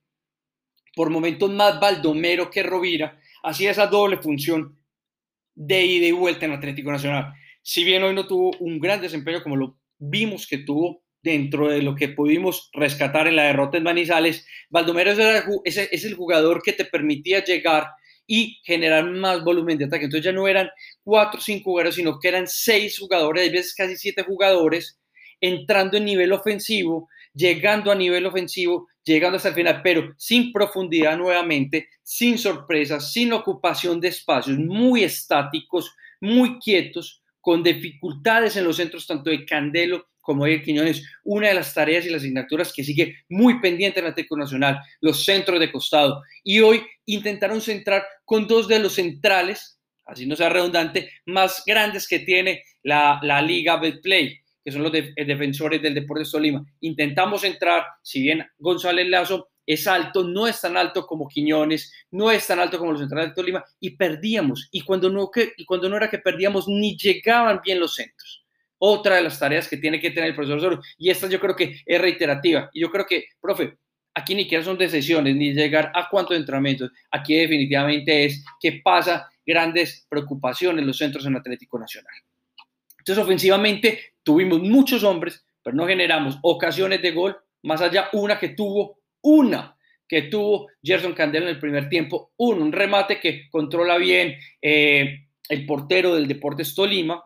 por 0.95 1.11
momentos 1.11 1.51
más 1.51 1.81
Baldomero 1.81 2.51
que 2.51 2.63
Rovira, 2.63 3.19
hacía 3.43 3.71
esa 3.73 3.87
doble 3.87 4.19
función 4.19 4.79
de 5.55 5.85
ida 5.85 6.07
y 6.07 6.13
vuelta 6.13 6.47
en 6.47 6.53
Atlético 6.53 6.93
Nacional. 6.93 7.33
Si 7.63 7.83
bien 7.83 8.03
hoy 8.05 8.15
no 8.15 8.27
tuvo 8.27 8.53
un 8.61 8.79
gran 8.79 9.01
desempeño 9.01 9.43
como 9.43 9.57
lo 9.57 9.81
vimos 9.99 10.47
que 10.47 10.59
tuvo 10.59 11.03
dentro 11.23 11.69
de 11.69 11.83
lo 11.83 11.97
que 11.97 12.09
pudimos 12.09 12.71
rescatar 12.73 13.27
en 13.27 13.35
la 13.35 13.45
derrota 13.45 13.79
en 13.79 13.83
Manizales, 13.83 14.47
Baldomero 14.71 15.11
es, 15.65 15.77
es 15.77 16.05
el 16.05 16.15
jugador 16.15 16.63
que 16.63 16.73
te 16.73 16.85
permitía 16.85 17.43
llegar 17.43 17.89
y 18.27 18.61
generar 18.65 19.05
más 19.11 19.43
volumen 19.45 19.79
de 19.79 19.87
ataque. 19.87 20.07
Entonces 20.07 20.25
ya 20.25 20.33
no 20.33 20.49
eran 20.49 20.69
cuatro 21.03 21.39
o 21.39 21.43
cinco 21.43 21.71
jugadores, 21.71 21.95
sino 21.95 22.19
que 22.19 22.29
eran 22.29 22.47
seis 22.47 22.99
jugadores, 22.99 23.49
a 23.49 23.53
veces 23.53 23.75
casi 23.75 23.97
siete 23.97 24.23
jugadores, 24.23 24.99
entrando 25.41 25.97
en 25.97 26.05
nivel 26.05 26.33
ofensivo, 26.33 27.09
llegando 27.35 27.93
a 27.93 27.95
nivel 27.95 28.27
ofensivo, 28.27 28.89
llegando 29.05 29.37
hasta 29.37 29.51
el 29.51 29.55
final, 29.55 29.81
pero 29.83 30.15
sin 30.17 30.53
profundidad 30.53 31.17
nuevamente, 31.17 31.89
sin 32.03 32.39
sorpresas, 32.39 33.13
sin 33.13 33.33
ocupación 33.33 34.01
de 34.01 34.09
espacios, 34.09 34.59
muy 34.59 35.05
estáticos, 35.05 35.95
muy 36.21 36.59
quietos, 36.59 37.23
con 37.41 37.63
dificultades 37.63 38.57
en 38.57 38.65
los 38.65 38.77
centros 38.77 39.07
tanto 39.07 39.31
de 39.31 39.45
Candelo 39.45 40.09
como 40.27 40.45
de 40.45 40.61
Quiñones, 40.61 41.05
una 41.23 41.49
de 41.49 41.55
las 41.55 41.73
tareas 41.73 42.05
y 42.05 42.11
las 42.11 42.21
asignaturas 42.21 42.73
que 42.73 42.83
sigue 42.83 43.15
muy 43.29 43.61
pendiente 43.61 44.01
en 44.01 44.13
Técnica 44.13 44.37
Nacional, 44.37 44.81
los 45.01 45.25
centros 45.25 45.61
de 45.61 45.71
costado. 45.71 46.21
Y 46.43 46.59
hoy 46.59 46.83
intentaron 47.07 47.61
centrar 47.61 48.05
con 48.25 48.49
dos 48.49 48.67
de 48.67 48.81
los 48.81 48.95
centrales, 48.95 49.81
así 50.05 50.27
no 50.27 50.35
sea 50.35 50.49
redundante, 50.49 51.09
más 51.27 51.63
grandes 51.65 52.09
que 52.09 52.19
tiene 52.19 52.65
la, 52.83 53.21
la 53.23 53.41
Liga 53.41 53.77
Betplay, 53.77 54.37
que 54.65 54.73
son 54.73 54.83
los 54.83 54.91
defensores 54.91 55.81
del 55.81 55.95
Deportes 55.95 56.33
Tolima. 56.33 56.67
Intentamos 56.81 57.45
entrar, 57.45 57.85
si 58.03 58.21
bien 58.21 58.45
González 58.59 59.07
Lazo 59.09 59.51
es 59.65 59.87
alto, 59.87 60.25
no 60.25 60.49
es 60.49 60.61
tan 60.61 60.77
alto 60.77 61.07
como 61.07 61.29
Quiñones, 61.29 61.93
no 62.11 62.33
es 62.33 62.45
tan 62.49 62.59
alto 62.59 62.79
como 62.79 62.91
los 62.91 63.01
centrales 63.01 63.31
de 63.31 63.35
Tolima, 63.37 63.65
y 63.79 63.91
perdíamos. 63.91 64.69
Y 64.73 64.81
cuando 64.81 65.09
no, 65.09 65.31
que, 65.31 65.53
y 65.57 65.65
cuando 65.65 65.89
no 65.89 65.97
era 65.97 66.11
que 66.11 66.19
perdíamos, 66.19 66.67
ni 66.67 66.97
llegaban 66.97 67.61
bien 67.65 67.79
los 67.79 67.95
centros 67.95 68.46
otra 68.79 69.17
de 69.17 69.23
las 69.23 69.39
tareas 69.39 69.69
que 69.69 69.77
tiene 69.77 70.01
que 70.01 70.11
tener 70.11 70.31
el 70.31 70.35
profesor 70.35 70.59
Osorio. 70.59 70.83
Y 70.99 71.11
esta 71.11 71.29
yo 71.29 71.41
creo 71.41 71.57
que 71.57 71.81
es 71.85 72.01
reiterativa. 72.01 72.71
Y 72.73 72.81
yo 72.81 72.91
creo 72.91 73.07
que, 73.07 73.27
profe, 73.41 73.77
aquí 74.15 74.35
ni 74.35 74.43
siquiera 74.43 74.65
son 74.65 74.79
decisiones, 74.79 75.35
ni 75.37 75.53
llegar 75.53 75.93
a 75.95 76.09
cuántos 76.09 76.37
entrenamientos. 76.37 76.91
Aquí 77.11 77.37
definitivamente 77.37 78.25
es 78.25 78.45
que 78.61 78.81
pasa 78.85 79.29
grandes 79.45 80.07
preocupaciones 80.09 80.81
en 80.81 80.87
los 80.87 80.99
centros 80.99 81.25
en 81.27 81.37
Atlético 81.37 81.79
Nacional. 81.79 82.15
Entonces, 82.99 83.23
ofensivamente, 83.23 84.15
tuvimos 84.23 84.61
muchos 84.61 85.05
hombres, 85.05 85.45
pero 85.63 85.77
no 85.77 85.87
generamos 85.87 86.39
ocasiones 86.43 87.03
de 87.03 87.13
gol, 87.13 87.37
más 87.63 87.81
allá 87.81 88.09
una 88.13 88.39
que 88.39 88.51
tuvo 88.51 89.01
una 89.23 89.77
que 90.09 90.23
tuvo 90.23 90.69
Gerson 90.83 91.15
Candelo 91.15 91.47
en 91.47 91.55
el 91.55 91.61
primer 91.61 91.89
tiempo. 91.89 92.33
Un 92.37 92.73
remate 92.73 93.19
que 93.19 93.49
controla 93.51 93.97
bien 93.97 94.37
eh, 94.63 95.27
el 95.49 95.67
portero 95.67 96.15
del 96.15 96.29
Deportes 96.29 96.75
Tolima, 96.75 97.23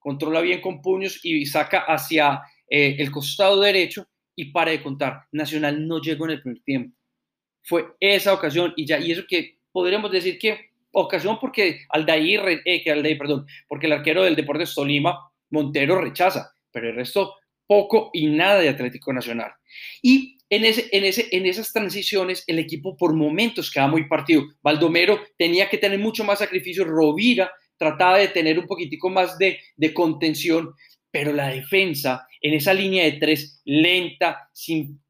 controla 0.00 0.40
bien 0.40 0.60
con 0.60 0.82
puños 0.82 1.20
y 1.22 1.46
saca 1.46 1.84
hacia 1.86 2.40
eh, 2.68 2.96
el 2.98 3.10
costado 3.12 3.60
derecho 3.60 4.08
y 4.34 4.46
para 4.46 4.72
de 4.72 4.82
contar. 4.82 5.26
Nacional 5.30 5.86
no 5.86 6.00
llegó 6.00 6.24
en 6.24 6.32
el 6.32 6.42
primer 6.42 6.62
tiempo. 6.62 6.96
Fue 7.62 7.84
esa 8.00 8.32
ocasión 8.32 8.72
y 8.76 8.86
ya, 8.86 8.98
y 8.98 9.12
eso 9.12 9.22
que 9.28 9.58
podríamos 9.70 10.10
decir 10.10 10.38
que 10.38 10.70
ocasión 10.92 11.38
porque 11.40 11.82
Aldair, 11.90 12.62
eh, 12.64 12.82
que 12.82 13.16
perdón, 13.16 13.46
porque 13.68 13.86
el 13.86 13.92
arquero 13.92 14.24
del 14.24 14.34
Deportes 14.34 14.74
Tolima, 14.74 15.30
Montero, 15.50 16.00
rechaza, 16.00 16.52
pero 16.72 16.88
el 16.88 16.96
resto 16.96 17.34
poco 17.66 18.10
y 18.12 18.26
nada 18.26 18.58
de 18.58 18.68
Atlético 18.68 19.12
Nacional. 19.12 19.52
Y 20.02 20.38
en, 20.48 20.64
ese, 20.64 20.88
en, 20.90 21.04
ese, 21.04 21.28
en 21.30 21.46
esas 21.46 21.72
transiciones 21.72 22.42
el 22.48 22.58
equipo 22.58 22.96
por 22.96 23.14
momentos 23.14 23.70
quedaba 23.70 23.92
muy 23.92 24.08
partido. 24.08 24.42
Baldomero 24.62 25.20
tenía 25.38 25.68
que 25.68 25.78
tener 25.78 25.98
mucho 25.98 26.24
más 26.24 26.40
sacrificio, 26.40 26.84
Rovira 26.84 27.52
trataba 27.80 28.18
de 28.18 28.28
tener 28.28 28.58
un 28.58 28.66
poquitico 28.66 29.08
más 29.08 29.38
de, 29.38 29.58
contención, 29.94 30.74
pero 31.10 31.32
la 31.32 31.48
defensa 31.48 32.28
en 32.42 32.52
esa 32.52 32.74
línea 32.74 33.04
de 33.04 33.12
tres 33.12 33.62
lenta, 33.64 34.50
sin, 34.52 35.00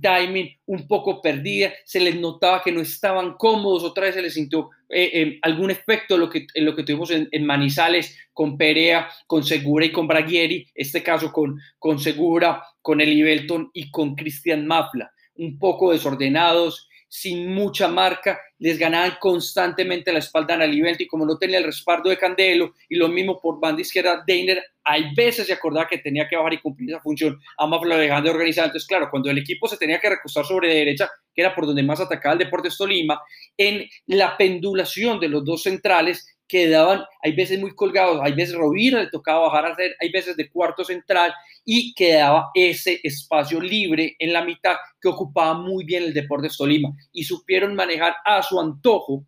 timing, 0.00 0.48
un 0.66 0.88
poco 0.88 1.22
perdida, 1.22 1.72
se 1.84 2.00
les 2.00 2.16
notaba 2.16 2.60
que 2.60 2.72
no 2.72 2.80
estaban 2.80 3.34
cómodos, 3.34 3.84
otra 3.84 4.06
vez 4.06 4.16
se 4.16 4.22
les 4.22 4.34
sintió 4.34 4.70
eh, 4.88 5.10
eh, 5.12 5.38
algún 5.42 5.70
efecto 5.70 6.18
lo 6.18 6.28
que, 6.28 6.46
en 6.54 6.64
lo 6.64 6.74
que 6.74 6.82
tuvimos 6.82 7.12
en, 7.12 7.46
Manizales 7.46 8.18
con 8.32 8.58
Perea, 8.58 9.08
con 9.28 9.44
Segura 9.44 9.86
y 9.86 9.92
con 9.92 10.08
Braguieri, 10.08 10.66
este 10.74 11.04
caso 11.04 11.32
con, 11.32 11.60
con 11.78 12.00
Segura, 12.00 12.64
con 12.80 13.00
Eli 13.00 13.22
Belton 13.22 13.70
y 13.72 13.92
con 13.92 14.16
Cristian 14.16 14.66
Mafla, 14.66 15.12
un 15.36 15.56
poco 15.56 15.92
desordenados, 15.92 16.88
sin 17.14 17.52
mucha 17.52 17.88
marca, 17.88 18.40
les 18.58 18.78
ganaban 18.78 19.18
constantemente 19.20 20.10
la 20.10 20.20
espalda 20.20 20.54
a 20.54 20.66
Libelto 20.66 21.02
y 21.02 21.06
como 21.06 21.26
no 21.26 21.36
tenía 21.36 21.58
el 21.58 21.64
respaldo 21.64 22.08
de 22.08 22.16
Candelo 22.16 22.72
y 22.88 22.96
lo 22.96 23.08
mismo 23.08 23.38
por 23.38 23.60
banda 23.60 23.82
izquierda, 23.82 24.24
Deiner 24.26 24.64
hay 24.82 25.14
veces 25.14 25.46
se 25.46 25.52
acordaba 25.52 25.86
que 25.86 25.98
tenía 25.98 26.26
que 26.26 26.36
bajar 26.36 26.54
y 26.54 26.62
cumplir 26.62 26.88
esa 26.88 27.00
función, 27.00 27.38
ambas 27.58 27.82
lo 27.82 27.98
dejaban 27.98 28.24
de 28.24 28.30
organizar, 28.30 28.64
entonces 28.64 28.88
claro, 28.88 29.10
cuando 29.10 29.30
el 29.30 29.36
equipo 29.36 29.68
se 29.68 29.76
tenía 29.76 30.00
que 30.00 30.08
recostar 30.08 30.46
sobre 30.46 30.72
derecha, 30.72 31.10
que 31.34 31.42
era 31.42 31.54
por 31.54 31.66
donde 31.66 31.82
más 31.82 32.00
atacaba 32.00 32.32
el 32.32 32.38
Deportes 32.38 32.78
Tolima, 32.78 33.20
en 33.58 33.86
la 34.06 34.34
pendulación 34.34 35.20
de 35.20 35.28
los 35.28 35.44
dos 35.44 35.64
centrales, 35.64 36.31
quedaban, 36.52 37.02
hay 37.22 37.34
veces 37.34 37.58
muy 37.58 37.74
colgados, 37.74 38.20
hay 38.22 38.34
veces 38.34 38.54
Rovira 38.54 39.02
le 39.02 39.08
tocaba 39.08 39.48
bajar 39.48 39.64
a 39.64 39.72
hacer, 39.72 39.96
hay 39.98 40.12
veces 40.12 40.36
de 40.36 40.50
cuarto 40.50 40.84
central 40.84 41.32
y 41.64 41.94
quedaba 41.94 42.50
ese 42.52 43.00
espacio 43.02 43.58
libre 43.58 44.16
en 44.18 44.34
la 44.34 44.44
mitad 44.44 44.76
que 45.00 45.08
ocupaba 45.08 45.54
muy 45.54 45.82
bien 45.86 46.02
el 46.02 46.12
Deportes 46.12 46.58
Tolima 46.58 46.90
y 47.10 47.24
supieron 47.24 47.74
manejar 47.74 48.16
a 48.26 48.42
su 48.42 48.60
antojo, 48.60 49.24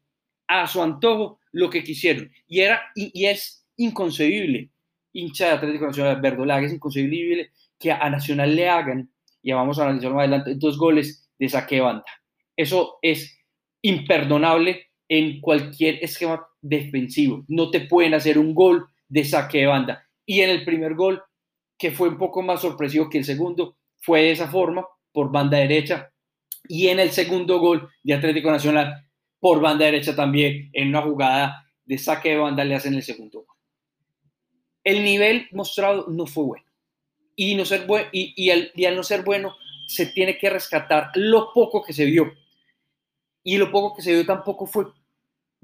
a 0.47 0.66
su 0.66 0.83
antojo 0.83 1.38
lo 1.52 1.71
que 1.71 1.83
quisieron 1.83 2.31
y 2.47 2.61
era 2.61 2.83
y, 2.95 3.25
es 3.25 3.66
inconcebible, 3.78 4.71
hincha 5.14 5.47
de 5.47 5.52
Atlético 5.52 5.87
Nacional 5.87 6.21
Verdolaga, 6.21 6.66
es 6.66 6.75
inconcebible 6.75 7.52
que 7.78 7.90
a 7.90 8.11
Nacional 8.11 8.54
le 8.54 8.69
hagan, 8.69 9.11
y 9.43 9.50
vamos 9.52 9.78
a 9.78 9.85
analizar 9.85 10.12
más 10.12 10.21
adelante, 10.21 10.57
dos 10.57 10.76
goles 10.76 11.26
de 11.38 11.49
saque 11.49 11.76
de 11.76 11.81
banda. 11.81 12.04
Eso 12.54 12.99
es 13.00 13.35
imperdonable 13.81 14.90
en 15.09 15.40
cualquier 15.40 16.04
esquema 16.04 16.47
defensivo. 16.64 17.44
No 17.49 17.71
te 17.71 17.80
pueden 17.80 18.14
hacer 18.14 18.38
un 18.38 18.54
gol 18.54 18.87
de 19.09 19.25
saque 19.25 19.59
de 19.59 19.66
banda. 19.66 20.09
Y 20.26 20.40
en 20.40 20.50
el 20.50 20.64
primer 20.64 20.94
gol, 20.94 21.23
que 21.78 21.90
fue 21.90 22.09
un 22.09 22.18
poco 22.18 22.42
más 22.42 22.62
sorpresivo 22.62 23.09
que 23.09 23.18
el 23.18 23.25
segundo, 23.25 23.76
fue 23.99 24.23
de 24.23 24.33
esa 24.33 24.49
forma, 24.49 24.87
por 25.12 25.30
banda 25.30 25.59
derecha. 25.59 26.11
Y 26.66 26.88
en 26.88 26.99
el 26.99 27.11
segundo 27.11 27.59
gol 27.59 27.90
de 28.02 28.14
Atlético 28.14 28.50
Nacional, 28.50 29.06
por 29.38 29.61
banda 29.61 29.85
derecha 29.85 30.16
también, 30.16 30.71
en 30.73 30.88
una 30.88 31.02
jugada 31.02 31.66
de 31.85 31.99
saque 31.99 32.30
de 32.30 32.38
banda, 32.38 32.64
le 32.64 32.75
hacen 32.75 32.94
el 32.94 33.02
segundo 33.02 33.40
gol. 33.40 33.56
El 34.83 35.04
nivel 35.04 35.49
mostrado 35.52 36.06
no 36.09 36.26
fue 36.26 36.44
bueno. 36.44 36.64
Y, 37.37 37.52
al 37.52 38.97
no 38.97 39.02
ser 39.02 39.23
bueno, 39.23 39.54
se 39.87 40.06
tiene 40.06 40.38
que 40.38 40.49
rescatar 40.49 41.11
lo 41.14 41.52
poco 41.52 41.83
que 41.83 41.92
se 41.92 42.06
vio. 42.06 42.33
Y 43.42 43.59
lo 43.59 43.71
poco 43.71 43.94
que 43.94 44.02
se 44.02 44.12
vio 44.12 44.25
tampoco 44.25 44.66
fue 44.66 44.87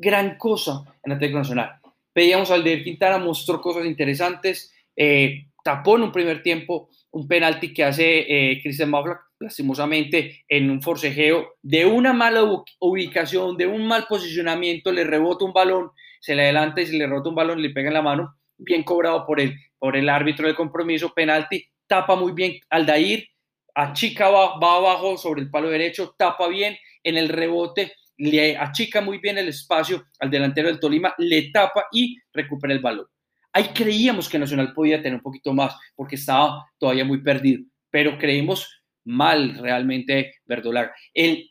gran 0.00 0.36
cosa 0.36 0.84
en 1.02 1.12
Atlético 1.12 1.38
Nacional. 1.38 1.80
Veíamos 2.14 2.50
al 2.50 2.64
de 2.64 2.82
Quintana, 2.82 3.18
mostró 3.18 3.60
cosas 3.60 3.84
interesantes, 3.86 4.72
eh, 4.96 5.46
tapó 5.62 5.96
en 5.96 6.04
un 6.04 6.12
primer 6.12 6.42
tiempo 6.42 6.88
un 7.12 7.28
penalti 7.28 7.72
que 7.72 7.84
hace 7.84 8.20
eh, 8.28 8.60
Cristian 8.62 8.90
Mafla, 8.90 9.20
lastimosamente, 9.38 10.44
en 10.48 10.70
un 10.70 10.82
forcejeo 10.82 11.54
de 11.62 11.86
una 11.86 12.12
mala 12.12 12.42
ubicación, 12.78 13.56
de 13.56 13.66
un 13.66 13.86
mal 13.86 14.06
posicionamiento, 14.08 14.92
le 14.92 15.04
rebota 15.04 15.44
un 15.44 15.52
balón, 15.52 15.90
se 16.20 16.34
le 16.34 16.42
adelanta 16.42 16.80
y 16.80 16.86
se 16.86 16.96
le 16.96 17.06
rebota 17.06 17.30
un 17.30 17.34
balón, 17.34 17.62
le 17.62 17.70
pega 17.70 17.88
en 17.88 17.94
la 17.94 18.02
mano, 18.02 18.36
bien 18.58 18.82
cobrado 18.82 19.26
por 19.26 19.40
el, 19.40 19.54
por 19.78 19.96
el 19.96 20.08
árbitro 20.08 20.46
del 20.46 20.56
compromiso, 20.56 21.12
penalti, 21.14 21.66
tapa 21.86 22.16
muy 22.16 22.32
bien 22.32 22.60
Aldair, 22.68 23.28
achica 23.74 24.28
va, 24.28 24.58
va 24.58 24.76
abajo 24.76 25.16
sobre 25.16 25.42
el 25.42 25.50
palo 25.50 25.68
derecho, 25.70 26.14
tapa 26.16 26.48
bien, 26.48 26.76
en 27.02 27.16
el 27.16 27.28
rebote 27.28 27.92
le 28.20 28.56
achica 28.56 29.00
muy 29.00 29.18
bien 29.18 29.38
el 29.38 29.48
espacio 29.48 30.04
al 30.18 30.30
delantero 30.30 30.68
del 30.68 30.78
Tolima, 30.78 31.14
le 31.18 31.50
tapa 31.50 31.86
y 31.90 32.16
recupera 32.32 32.74
el 32.74 32.80
balón. 32.80 33.06
Ahí 33.52 33.70
creíamos 33.74 34.28
que 34.28 34.38
Nacional 34.38 34.74
podía 34.74 35.02
tener 35.02 35.14
un 35.14 35.22
poquito 35.22 35.52
más 35.52 35.74
porque 35.96 36.16
estaba 36.16 36.66
todavía 36.78 37.04
muy 37.04 37.22
perdido, 37.22 37.64
pero 37.90 38.18
creímos 38.18 38.82
mal 39.04 39.56
realmente 39.58 40.34
Verdolaga. 40.44 40.94
El 41.14 41.50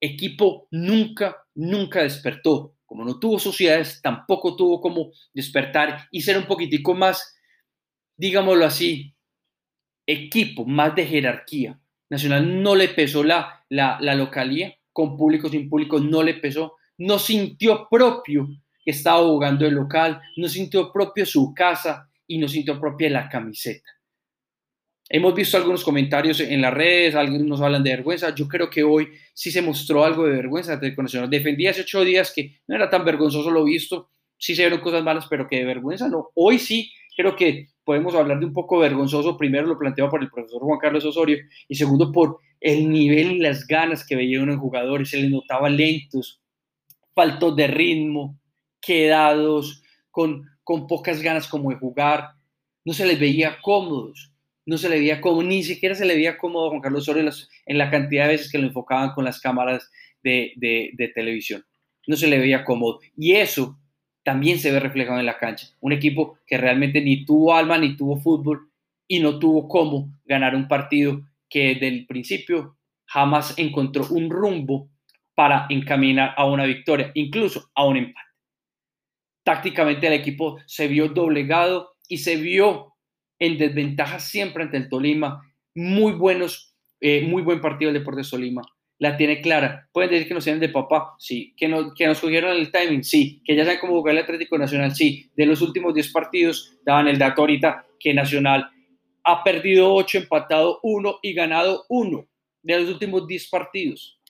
equipo 0.00 0.66
nunca, 0.72 1.36
nunca 1.54 2.02
despertó. 2.02 2.74
Como 2.84 3.04
no 3.04 3.20
tuvo 3.20 3.38
sociedades, 3.38 4.02
tampoco 4.02 4.56
tuvo 4.56 4.80
como 4.80 5.12
despertar 5.32 6.08
y 6.10 6.22
ser 6.22 6.36
un 6.36 6.46
poquitico 6.46 6.92
más, 6.92 7.36
digámoslo 8.16 8.66
así, 8.66 9.14
equipo, 10.06 10.66
más 10.66 10.94
de 10.96 11.06
jerarquía. 11.06 11.80
Nacional 12.10 12.62
no 12.62 12.74
le 12.74 12.88
pesó 12.88 13.22
la, 13.22 13.64
la, 13.68 13.98
la 14.00 14.16
localía, 14.16 14.74
con 14.92 15.16
público, 15.16 15.48
sin 15.48 15.68
público, 15.68 15.98
no 15.98 16.22
le 16.22 16.34
pesó, 16.34 16.74
no 16.98 17.18
sintió 17.18 17.86
propio 17.90 18.48
que 18.84 18.90
estaba 18.90 19.26
jugando 19.26 19.66
el 19.66 19.74
local, 19.74 20.20
no 20.36 20.48
sintió 20.48 20.92
propio 20.92 21.24
su 21.26 21.52
casa 21.54 22.08
y 22.26 22.38
no 22.38 22.48
sintió 22.48 22.80
propia 22.80 23.10
la 23.10 23.28
camiseta. 23.28 23.90
Hemos 25.12 25.34
visto 25.34 25.56
algunos 25.56 25.82
comentarios 25.82 26.38
en 26.38 26.60
las 26.60 26.72
redes, 26.72 27.16
algunos 27.16 27.60
hablan 27.60 27.82
de 27.82 27.90
vergüenza. 27.90 28.32
Yo 28.32 28.46
creo 28.46 28.70
que 28.70 28.84
hoy 28.84 29.08
sí 29.34 29.50
se 29.50 29.60
mostró 29.60 30.04
algo 30.04 30.24
de 30.24 30.36
vergüenza 30.36 30.76
de 30.76 30.94
Nacional. 30.94 31.28
Defendí 31.28 31.66
hace 31.66 31.80
ocho 31.80 32.04
días 32.04 32.32
que 32.32 32.60
no 32.68 32.76
era 32.76 32.88
tan 32.88 33.04
vergonzoso 33.04 33.50
lo 33.50 33.64
visto, 33.64 34.10
sí 34.38 34.54
se 34.54 34.62
vieron 34.62 34.80
cosas 34.80 35.02
malas, 35.02 35.26
pero 35.28 35.48
que 35.48 35.56
de 35.56 35.64
vergüenza 35.64 36.08
no. 36.08 36.30
Hoy 36.34 36.60
sí 36.60 36.92
creo 37.16 37.34
que 37.34 37.69
podemos 37.84 38.14
hablar 38.14 38.40
de 38.40 38.46
un 38.46 38.52
poco 38.52 38.78
vergonzoso. 38.78 39.36
Primero 39.36 39.66
lo 39.66 39.78
planteado 39.78 40.10
por 40.10 40.22
el 40.22 40.30
profesor 40.30 40.62
Juan 40.62 40.78
Carlos 40.78 41.04
Osorio 41.04 41.38
y 41.68 41.74
segundo 41.74 42.12
por 42.12 42.38
el 42.60 42.90
nivel 42.90 43.32
y 43.32 43.38
las 43.38 43.66
ganas 43.66 44.06
que 44.06 44.16
veía 44.16 44.42
uno 44.42 44.52
en 44.52 44.58
jugadores. 44.58 45.10
Se 45.10 45.18
les 45.18 45.30
notaba 45.30 45.68
lentos, 45.68 46.42
faltos 47.14 47.56
de 47.56 47.66
ritmo, 47.66 48.38
quedados, 48.80 49.82
con, 50.10 50.46
con 50.62 50.86
pocas 50.86 51.22
ganas 51.22 51.48
como 51.48 51.70
de 51.70 51.76
jugar. 51.76 52.30
No 52.84 52.92
se 52.92 53.06
les 53.06 53.18
veía 53.18 53.58
cómodos, 53.62 54.32
no 54.66 54.78
se 54.78 54.88
le 54.88 54.98
veía 54.98 55.20
cómodo, 55.20 55.42
ni 55.42 55.62
siquiera 55.62 55.94
se 55.94 56.04
le 56.04 56.14
veía 56.14 56.38
cómodo 56.38 56.66
a 56.66 56.70
Juan 56.70 56.80
Carlos 56.80 57.02
Osorio 57.02 57.28
en, 57.66 57.78
la 57.78 57.90
cantidad 57.90 58.24
de 58.24 58.32
veces 58.32 58.50
que 58.50 58.58
lo 58.58 58.66
enfocaban 58.66 59.12
con 59.14 59.24
las 59.24 59.40
cámaras 59.40 59.90
de, 60.22 60.52
de, 60.56 60.90
de 60.94 61.08
televisión. 61.08 61.64
No 62.06 62.16
se 62.16 62.26
le 62.26 62.38
veía 62.38 62.64
cómodo. 62.64 63.00
Y 63.16 63.32
eso 63.32 63.78
también 64.22 64.58
se 64.58 64.70
ve 64.70 64.80
reflejado 64.80 65.18
en 65.18 65.26
la 65.26 65.38
cancha. 65.38 65.68
Un 65.80 65.92
equipo 65.92 66.38
que 66.46 66.58
realmente 66.58 67.00
ni 67.00 67.24
tuvo 67.24 67.54
alma 67.54 67.78
ni 67.78 67.96
tuvo 67.96 68.16
fútbol 68.16 68.70
y 69.08 69.20
no 69.20 69.38
tuvo 69.38 69.68
cómo 69.68 70.12
ganar 70.24 70.54
un 70.54 70.68
partido 70.68 71.22
que 71.48 71.74
desde 71.74 71.88
el 71.88 72.06
principio 72.06 72.76
jamás 73.06 73.58
encontró 73.58 74.06
un 74.10 74.30
rumbo 74.30 74.88
para 75.34 75.66
encaminar 75.68 76.34
a 76.36 76.44
una 76.44 76.64
victoria, 76.64 77.10
incluso 77.14 77.70
a 77.74 77.86
un 77.86 77.96
empate. 77.96 78.28
Tácticamente 79.42 80.06
el 80.06 80.12
equipo 80.12 80.58
se 80.66 80.86
vio 80.86 81.08
doblegado 81.08 81.96
y 82.08 82.18
se 82.18 82.36
vio 82.36 82.94
en 83.38 83.58
desventaja 83.58 84.20
siempre 84.20 84.64
ante 84.64 84.76
el 84.76 84.88
Tolima. 84.88 85.42
Muy 85.74 86.12
buenos, 86.12 86.76
eh, 87.00 87.26
muy 87.26 87.42
buen 87.42 87.60
partido 87.60 87.90
el 87.90 87.98
Deportes 87.98 88.30
Tolima 88.30 88.62
la 89.00 89.16
tiene 89.16 89.40
clara. 89.40 89.88
Pueden 89.92 90.10
decir 90.10 90.28
que 90.28 90.34
nos 90.34 90.44
tienen 90.44 90.60
de 90.60 90.68
papá, 90.68 91.14
sí. 91.18 91.54
Que, 91.56 91.66
no, 91.66 91.94
que 91.94 92.06
nos 92.06 92.20
cogieron 92.20 92.54
el 92.54 92.70
timing, 92.70 93.02
sí. 93.02 93.42
Que 93.44 93.56
ya 93.56 93.64
saben 93.64 93.80
cómo 93.80 93.94
jugar 93.94 94.14
el 94.14 94.22
Atlético 94.22 94.58
Nacional, 94.58 94.94
sí. 94.94 95.30
De 95.34 95.46
los 95.46 95.62
últimos 95.62 95.94
10 95.94 96.12
partidos, 96.12 96.76
daban 96.84 97.08
el 97.08 97.18
dato 97.18 97.40
ahorita 97.40 97.86
que 97.98 98.12
Nacional 98.12 98.70
ha 99.24 99.42
perdido 99.42 99.94
8, 99.94 100.18
empatado 100.18 100.80
1 100.82 101.18
y 101.22 101.32
ganado 101.32 101.86
1 101.88 102.28
de 102.62 102.80
los 102.80 102.90
últimos 102.90 103.26
10 103.26 103.48
partidos. 103.48 104.20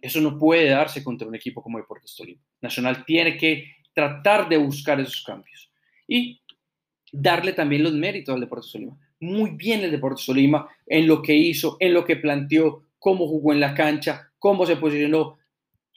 Eso 0.00 0.20
no 0.20 0.38
puede 0.38 0.68
darse 0.68 1.02
contra 1.02 1.26
un 1.26 1.34
equipo 1.34 1.60
como 1.60 1.78
Deportes 1.78 2.14
Tolima. 2.16 2.40
Nacional 2.60 3.04
tiene 3.04 3.36
que 3.36 3.74
tratar 3.92 4.48
de 4.48 4.56
buscar 4.56 5.00
esos 5.00 5.20
cambios 5.24 5.68
y 6.06 6.40
darle 7.10 7.54
también 7.54 7.82
los 7.82 7.92
méritos 7.92 8.36
al 8.36 8.40
Deportes 8.40 8.70
Tolima. 8.70 8.96
Muy 9.18 9.50
bien 9.50 9.80
el 9.80 9.90
Deportes 9.90 10.24
Tolima 10.24 10.68
en 10.86 11.08
lo 11.08 11.20
que 11.20 11.34
hizo, 11.34 11.76
en 11.80 11.92
lo 11.92 12.04
que 12.04 12.14
planteó, 12.14 12.84
cómo 13.02 13.26
jugó 13.26 13.52
en 13.52 13.58
la 13.58 13.74
cancha, 13.74 14.30
cómo 14.38 14.64
se 14.64 14.76
posicionó, 14.76 15.38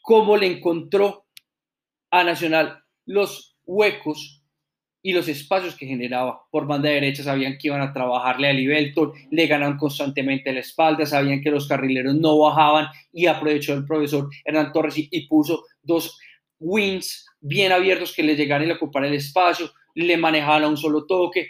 cómo 0.02 0.36
le 0.38 0.48
encontró 0.48 1.28
a 2.10 2.24
Nacional 2.24 2.84
los 3.06 3.56
huecos 3.64 4.44
y 5.04 5.14
los 5.14 5.28
espacios 5.28 5.76
que 5.76 5.86
generaba. 5.86 6.42
Por 6.50 6.66
banda 6.66 6.90
derecha, 6.90 7.22
sabían 7.22 7.60
que 7.60 7.68
iban 7.68 7.82
a 7.82 7.94
trabajarle 7.94 8.50
a 8.50 8.54
Libelton, 8.54 9.14
le 9.30 9.46
ganaban 9.46 9.78
constantemente 9.78 10.52
la 10.52 10.62
espalda, 10.62 11.06
sabían 11.06 11.42
que 11.42 11.52
los 11.52 11.68
carrileros 11.68 12.16
no 12.16 12.40
bajaban 12.40 12.88
y 13.14 13.28
aprovechó 13.28 13.76
el 13.76 13.86
profesor 13.86 14.28
Hernán 14.44 14.74
Torres 14.74 14.96
y, 14.98 15.28
puso 15.28 15.64
dos 15.84 16.18
wings 16.60 17.28
bien 17.40 17.72
abiertos 17.72 18.16
que 18.16 18.24
le 18.24 18.36
llegaran 18.36 18.66
y 18.66 18.68
le 18.70 18.74
ocuparan 18.74 19.10
el 19.10 19.18
espacio, 19.18 19.70
le 19.94 20.18
manejaban 20.18 20.64
a 20.64 20.70
un 20.70 20.78
solo 20.78 21.06
toque, 21.06 21.50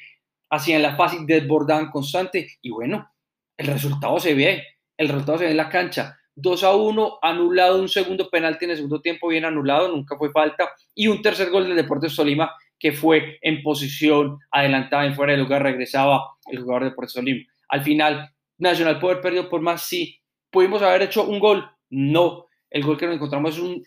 hacían 0.50 0.82
la 0.82 0.98
fácil, 0.98 1.26
desbordaban 1.26 1.92
constante 1.92 2.58
y 2.62 2.72
bueno, 2.72 3.10
el 3.56 3.68
resultado 3.68 4.20
se 4.20 4.34
ve, 4.34 4.75
el 4.98 5.10
resultado 5.10 5.40
se 5.40 5.46
ve 5.46 5.52
en 5.52 5.58
la 5.58 5.70
cancha. 5.70 6.18
2 6.36 6.64
a 6.64 6.76
1, 6.76 7.20
anulado 7.22 7.80
un 7.80 7.88
segundo 7.88 8.30
penalti 8.30 8.66
en 8.66 8.72
el 8.72 8.78
segundo 8.78 9.02
tiempo, 9.02 9.30
bien 9.30 9.46
anulado, 9.46 9.88
nunca 9.88 10.18
fue 10.18 10.32
falta, 10.32 10.70
y 10.94 11.08
un 11.08 11.22
tercer 11.22 11.50
gol 11.50 11.66
del 11.66 11.78
Deportes 11.78 12.16
Tolima 12.16 12.52
que 12.78 12.92
fue 12.92 13.40
en 13.42 13.64
posición 13.64 14.38
adelantada 14.52 15.06
en 15.06 15.16
fuera 15.16 15.32
de 15.32 15.40
lugar, 15.40 15.64
regresaba 15.64 16.36
el 16.48 16.60
jugador 16.60 16.84
de 16.84 16.90
Deportes 16.90 17.14
Tolima. 17.14 17.46
Al 17.70 17.84
final, 17.84 18.36
Nacional 18.58 19.00
haber 19.02 19.22
perdido 19.22 19.50
por 19.50 19.62
más, 19.62 19.84
sí. 19.84 20.20
¿Pudimos 20.50 20.82
haber 20.82 21.04
hecho 21.04 21.28
un 21.28 21.40
gol? 21.40 21.70
No. 21.90 22.48
El 22.70 22.84
gol 22.84 22.98
que 22.98 23.06
nos 23.06 23.16
encontramos 23.16 23.56
es 23.56 23.62
un 23.62 23.84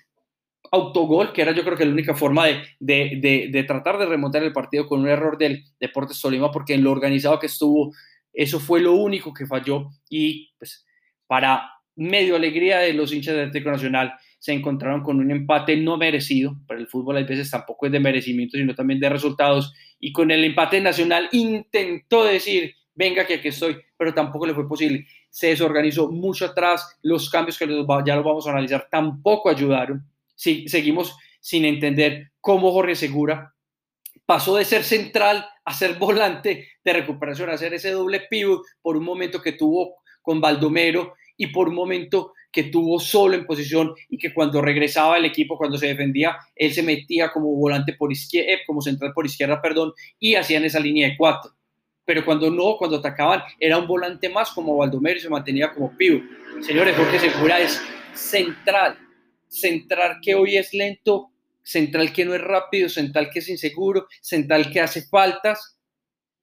autogol, 0.71 1.33
que 1.33 1.43
era 1.43 1.53
yo 1.53 1.65
creo 1.65 1.77
que 1.77 1.87
la 1.87 1.93
única 1.93 2.15
forma 2.15 2.47
de, 2.47 2.63
de, 2.79 3.49
de, 3.51 3.65
tratar 3.65 3.97
de 3.97 4.05
remontar 4.05 4.43
el 4.43 4.53
partido 4.53 4.87
con 4.87 5.01
un 5.01 5.09
error 5.09 5.39
del 5.39 5.65
Deportes 5.81 6.21
Tolima, 6.21 6.51
porque 6.51 6.75
en 6.75 6.85
lo 6.85 6.93
organizado 6.93 7.39
que 7.39 7.47
estuvo, 7.47 7.95
eso 8.33 8.61
fue 8.61 8.81
lo 8.81 8.93
único 8.93 9.33
que 9.33 9.47
falló. 9.47 9.89
Y 10.11 10.51
pues 10.59 10.85
para 11.29 11.71
medio 11.95 12.35
alegría 12.35 12.79
de 12.79 12.93
los 12.93 13.13
hinchas 13.13 13.35
del 13.35 13.49
Atlético 13.49 13.71
Nacional, 13.71 14.15
se 14.39 14.53
encontraron 14.53 15.03
con 15.03 15.21
un 15.21 15.31
empate 15.31 15.77
no 15.77 15.97
merecido, 15.97 16.57
pero 16.67 16.81
el 16.81 16.87
fútbol 16.87 17.17
a 17.17 17.23
veces 17.23 17.51
tampoco 17.51 17.87
es 17.87 17.93
de 17.93 18.01
merecimiento, 18.01 18.57
sino 18.57 18.75
también 18.75 18.99
de 18.99 19.09
resultados, 19.09 19.73
y 20.01 20.13
con 20.13 20.31
el 20.31 20.45
empate 20.45 20.81
nacional 20.81 21.29
intentó 21.33 22.25
decir, 22.25 22.75
venga 22.95 23.27
que 23.27 23.35
aquí 23.35 23.49
estoy, 23.49 23.77
pero 23.97 24.15
tampoco 24.15 24.47
le 24.47 24.55
fue 24.55 24.69
posible. 24.69 25.07
Se 25.29 25.49
desorganizó 25.49 26.11
mucho 26.11 26.47
atrás, 26.47 26.99
los 27.03 27.31
cambios 27.31 27.59
que 27.59 27.67
ya 27.67 28.17
los 28.17 28.25
vamos 28.25 28.47
a 28.47 28.51
analizar 28.51 28.89
tampoco 28.91 29.51
ayudaron. 29.51 30.05
Sí, 30.35 30.69
seguimos 30.69 31.17
sin 31.41 31.65
entender 31.65 32.31
cómo 32.41 32.73
Jorge 32.73 32.95
Segura 32.95 33.55
pasó 34.25 34.57
de 34.57 34.65
ser 34.65 34.85
central 34.85 35.47
a 35.65 35.73
ser 35.73 35.99
volante 35.99 36.69
de 36.85 36.93
recuperación, 36.93 37.51
a 37.51 37.55
hacer 37.55 37.75
ese 37.75 37.91
doble 37.91 38.23
pivot 38.31 38.63
por 38.83 38.97
un 38.97 39.05
momento 39.05 39.41
que 39.43 39.53
tuvo 39.53 39.97
con 40.29 40.43
Baldomero 40.43 41.15
y 41.39 41.47
por 41.47 41.71
un 41.71 41.75
momento 41.75 42.35
que 42.53 42.65
tuvo 42.65 43.01
solo 43.01 43.35
en 43.35 43.47
posición 43.47 43.95
y 44.11 44.19
que 44.19 44.35
cuando 44.35 44.61
regresaba 44.61 45.17
el 45.17 45.25
equipo, 45.25 45.57
cuando 45.57 45.79
se 45.79 45.87
defendía, 45.87 46.37
él 46.55 46.71
se 46.75 46.83
metía 46.83 47.31
como 47.31 47.57
volante 47.57 47.95
por 47.95 48.13
izquierda, 48.13 48.53
eh, 48.53 48.59
como 48.67 48.83
central 48.83 49.15
por 49.15 49.25
izquierda, 49.25 49.63
perdón, 49.63 49.95
y 50.19 50.35
hacían 50.35 50.65
esa 50.65 50.81
línea 50.81 51.09
de 51.09 51.17
cuatro. 51.17 51.53
Pero 52.05 52.27
cuando 52.27 52.51
no, 52.51 52.77
cuando 52.77 52.99
atacaban, 52.99 53.41
era 53.59 53.79
un 53.79 53.87
volante 53.87 54.29
más 54.29 54.51
como 54.51 54.77
Baldomero 54.77 55.17
y 55.17 55.23
se 55.23 55.31
mantenía 55.31 55.73
como 55.73 55.97
pivo. 55.97 56.21
Señores, 56.61 56.95
Jorge 56.95 57.21
Segura 57.21 57.59
es 57.59 57.81
central, 58.13 58.99
central 59.47 60.19
que 60.23 60.35
hoy 60.35 60.59
es 60.59 60.75
lento, 60.75 61.31
central 61.63 62.13
que 62.13 62.27
no 62.27 62.35
es 62.35 62.43
rápido, 62.43 62.91
central 62.91 63.31
que 63.33 63.39
es 63.39 63.49
inseguro, 63.49 64.09
central 64.21 64.71
que 64.71 64.81
hace 64.83 65.07
faltas, 65.09 65.79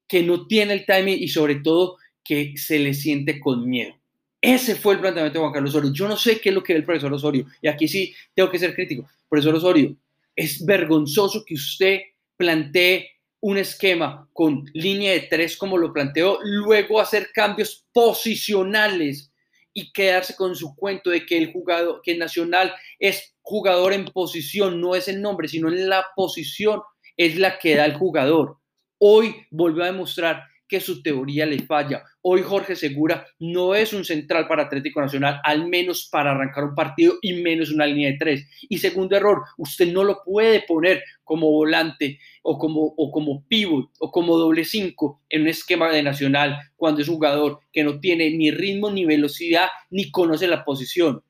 que 0.07 0.23
no 0.23 0.47
tiene 0.47 0.73
el 0.73 0.87
timing 0.87 1.21
y 1.21 1.27
sobre 1.27 1.57
todo 1.57 1.97
que 2.25 2.57
se 2.57 2.79
le 2.79 2.93
siente 2.93 3.39
con 3.39 3.69
miedo. 3.69 3.95
Ese 4.41 4.75
fue 4.75 4.95
el 4.95 4.99
planteamiento 4.99 5.39
de 5.39 5.43
Juan 5.43 5.53
Carlos 5.53 5.71
Osorio. 5.71 5.93
Yo 5.93 6.07
no 6.07 6.17
sé 6.17 6.41
qué 6.41 6.49
es 6.49 6.55
lo 6.55 6.63
que 6.63 6.73
ve 6.73 6.79
el 6.79 6.85
profesor 6.85 7.13
Osorio, 7.13 7.45
y 7.61 7.67
aquí 7.67 7.87
sí 7.87 8.13
tengo 8.33 8.49
que 8.49 8.59
ser 8.59 8.75
crítico. 8.75 9.07
Profesor 9.29 9.55
Osorio, 9.55 9.95
es 10.35 10.65
vergonzoso 10.65 11.43
que 11.45 11.53
usted 11.53 12.01
plantee 12.35 13.09
un 13.39 13.57
esquema 13.57 14.27
con 14.33 14.65
línea 14.73 15.13
de 15.13 15.21
tres 15.21 15.55
como 15.55 15.77
lo 15.77 15.93
planteó, 15.93 16.39
luego 16.43 16.99
hacer 16.99 17.29
cambios 17.33 17.85
posicionales 17.93 19.31
y 19.73 19.91
quedarse 19.91 20.35
con 20.35 20.55
su 20.55 20.75
cuento 20.75 21.09
de 21.09 21.25
que 21.25 21.37
el 21.37 21.51
jugador, 21.51 22.01
que 22.03 22.13
el 22.13 22.19
Nacional 22.19 22.73
es 22.97 23.35
jugador 23.41 23.93
en 23.93 24.05
posición, 24.05 24.81
no 24.81 24.95
es 24.95 25.07
el 25.07 25.21
nombre, 25.21 25.47
sino 25.47 25.67
en 25.67 25.89
la 25.89 26.05
posición 26.15 26.81
es 27.17 27.37
la 27.37 27.59
que 27.59 27.75
da 27.75 27.85
el 27.85 27.95
jugador. 27.95 28.57
Hoy 28.97 29.35
volvió 29.51 29.83
a 29.83 29.87
demostrar 29.87 30.43
que 30.67 30.79
su 30.79 31.01
teoría 31.01 31.45
le 31.45 31.59
falla. 31.59 32.03
Hoy 32.21 32.41
Jorge 32.41 32.75
Segura 32.75 33.25
no 33.39 33.75
es 33.75 33.93
un 33.93 34.03
central 34.03 34.47
para 34.47 34.63
Atlético 34.63 35.01
Nacional, 35.01 35.39
al 35.43 35.67
menos 35.67 36.07
para 36.11 36.31
arrancar 36.31 36.63
un 36.63 36.75
partido 36.75 37.15
y 37.21 37.33
menos 37.33 37.71
una 37.71 37.85
línea 37.85 38.11
de 38.11 38.17
tres. 38.17 38.49
Y 38.67 38.79
segundo 38.79 39.15
error, 39.15 39.43
usted 39.57 39.91
no 39.91 40.03
lo 40.03 40.23
puede 40.23 40.61
poner 40.61 41.03
como 41.23 41.51
volante 41.51 42.19
o 42.43 42.57
como, 42.57 42.93
o 42.97 43.11
como 43.11 43.45
pivot 43.47 43.89
o 43.99 44.11
como 44.11 44.37
doble 44.37 44.65
cinco 44.65 45.21
en 45.29 45.43
un 45.43 45.47
esquema 45.47 45.91
de 45.91 46.03
Nacional 46.03 46.57
cuando 46.75 47.01
es 47.01 47.07
un 47.07 47.15
jugador 47.15 47.59
que 47.71 47.83
no 47.83 47.99
tiene 47.99 48.29
ni 48.31 48.51
ritmo 48.51 48.91
ni 48.91 49.05
velocidad 49.05 49.67
ni 49.89 50.11
conoce 50.11 50.47
la 50.47 50.63
posición. 50.63 51.21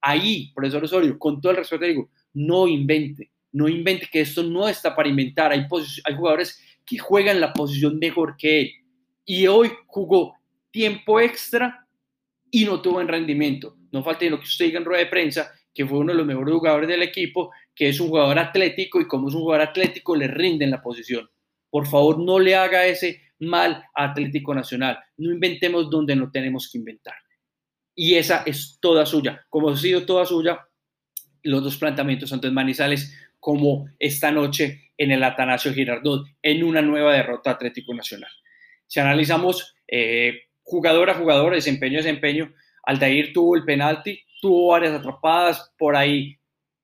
Ahí, 0.00 0.52
profesor 0.54 0.84
Osorio, 0.84 1.18
con 1.18 1.40
todo 1.40 1.52
el 1.52 1.58
respeto 1.58 1.84
digo, 1.84 2.10
no 2.32 2.66
invente, 2.66 3.30
no 3.52 3.68
invente 3.68 4.08
que 4.10 4.22
esto 4.22 4.42
no 4.42 4.68
está 4.68 4.94
para 4.94 5.08
inventar. 5.08 5.52
Hay, 5.52 5.66
hay 6.04 6.14
jugadores 6.16 6.60
que 6.86 6.98
juegan 6.98 7.40
la 7.40 7.52
posición 7.52 7.98
mejor 7.98 8.36
que 8.36 8.60
él 8.60 8.72
y 9.32 9.46
hoy 9.46 9.70
jugó 9.86 10.34
tiempo 10.72 11.20
extra 11.20 11.86
y 12.50 12.64
no 12.64 12.82
tuvo 12.82 13.00
en 13.00 13.06
rendimiento. 13.06 13.76
No 13.92 14.02
falta 14.02 14.24
lo 14.24 14.40
que 14.40 14.44
usted 14.44 14.64
diga 14.64 14.80
en 14.80 14.84
rueda 14.84 15.04
de 15.04 15.08
prensa, 15.08 15.52
que 15.72 15.86
fue 15.86 15.98
uno 15.98 16.10
de 16.10 16.18
los 16.18 16.26
mejores 16.26 16.52
jugadores 16.52 16.88
del 16.88 17.04
equipo, 17.04 17.52
que 17.72 17.90
es 17.90 18.00
un 18.00 18.08
jugador 18.08 18.40
atlético 18.40 19.00
y 19.00 19.06
como 19.06 19.28
es 19.28 19.34
un 19.36 19.42
jugador 19.42 19.68
atlético 19.68 20.16
le 20.16 20.26
rinde 20.26 20.64
en 20.64 20.72
la 20.72 20.82
posición. 20.82 21.30
Por 21.70 21.86
favor, 21.86 22.18
no 22.18 22.40
le 22.40 22.56
haga 22.56 22.86
ese 22.86 23.20
mal 23.38 23.84
a 23.94 24.06
Atlético 24.06 24.52
Nacional. 24.52 24.98
No 25.16 25.30
inventemos 25.30 25.88
donde 25.88 26.16
no 26.16 26.32
tenemos 26.32 26.68
que 26.68 26.78
inventar. 26.78 27.14
Y 27.94 28.16
esa 28.16 28.42
es 28.44 28.78
toda 28.80 29.06
suya. 29.06 29.46
Como 29.48 29.70
ha 29.70 29.76
sido 29.76 30.04
toda 30.06 30.26
suya, 30.26 30.58
los 31.44 31.62
dos 31.62 31.76
planteamientos, 31.76 32.30
tanto 32.30 32.48
en 32.48 32.54
Manizales 32.54 33.16
como 33.38 33.88
esta 34.00 34.32
noche 34.32 34.90
en 34.96 35.12
el 35.12 35.22
Atanasio 35.22 35.72
Girardot, 35.72 36.26
en 36.42 36.64
una 36.64 36.82
nueva 36.82 37.12
derrota 37.12 37.52
Atlético 37.52 37.94
Nacional. 37.94 38.32
Si 38.90 38.98
analizamos 38.98 39.76
eh, 39.86 40.48
jugador 40.62 41.10
a 41.10 41.14
jugador, 41.14 41.54
desempeño 41.54 42.00
a 42.00 42.02
desempeño, 42.02 42.52
Aldair 42.82 43.32
tuvo 43.32 43.54
el 43.54 43.64
penalti, 43.64 44.20
tuvo 44.40 44.72
varias 44.72 44.94
atrapadas, 44.94 45.72
por 45.78 45.94
ahí 45.94 46.36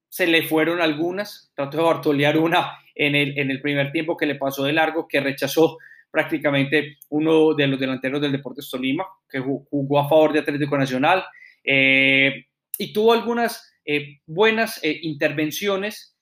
se 0.08 0.28
le 0.28 0.44
fueron 0.44 0.80
algunas, 0.80 1.50
trató 1.56 1.78
de 1.78 1.82
bartolear 1.82 2.38
una 2.38 2.78
en 2.94 3.16
el, 3.16 3.36
en 3.36 3.50
el 3.50 3.60
primer 3.60 3.90
tiempo 3.90 4.16
que 4.16 4.24
le 4.24 4.36
pasó 4.36 4.62
de 4.62 4.72
largo, 4.72 5.08
que 5.08 5.18
rechazó 5.18 5.78
prácticamente 6.08 6.98
uno 7.08 7.54
de 7.54 7.66
los 7.66 7.80
delanteros 7.80 8.20
del 8.20 8.30
Deportes 8.30 8.70
Tolima, 8.70 9.04
que 9.28 9.40
jugó 9.40 9.98
a 9.98 10.08
favor 10.08 10.32
de 10.32 10.38
Atlético 10.38 10.78
Nacional, 10.78 11.24
eh, 11.64 12.46
y 12.78 12.92
tuvo 12.92 13.14
algunas 13.14 13.74
eh, 13.84 14.20
buenas 14.26 14.80
intervenciones. 14.84 16.16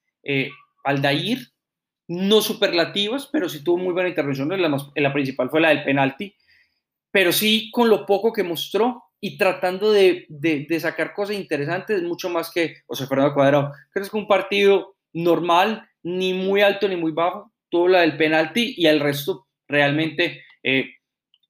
Aldair 0.83 1.54
no 2.09 2.41
superlativas, 2.41 3.29
pero 3.33 3.49
sí 3.49 3.63
tuvo 3.63 3.79
muy 3.79 3.93
buena 3.93 4.09
intervención. 4.09 4.49
La, 4.49 4.77
la 4.95 5.13
principal 5.13 5.51
fue 5.51 5.61
la 5.61 5.71
del 5.71 5.85
penalti, 5.85 6.35
pero 7.11 7.33
sí 7.33 7.71
con 7.71 7.89
lo 7.89 8.07
poco 8.07 8.33
que 8.33 8.43
mostró 8.43 9.05
y 9.21 9.39
tratando 9.39 9.91
de, 9.91 10.27
sacar 10.81 11.15
cosas 11.15 11.37
interesantes, 11.37 12.03
mucho 12.03 12.29
más 12.29 12.51
que 12.51 12.83
José 12.87 13.07
Fernando 13.07 13.33
Cuadrado. 13.33 13.73
Creo 13.91 14.03
que 14.03 14.09
es 14.09 14.13
un 14.13 14.29
partido 14.29 14.97
normal, 15.15 15.89
ni 16.03 16.35
muy 16.35 16.61
alto 16.61 16.87
ni 16.89 16.97
muy 16.97 17.13
bajo. 17.13 17.51
Tuvo 17.71 17.89
la 17.89 18.03
del 18.03 18.19
penalti 18.19 18.75
y 18.77 18.87
el 18.87 19.01
resto 19.01 19.47
realmente 19.67 20.43
eh, 20.63 20.91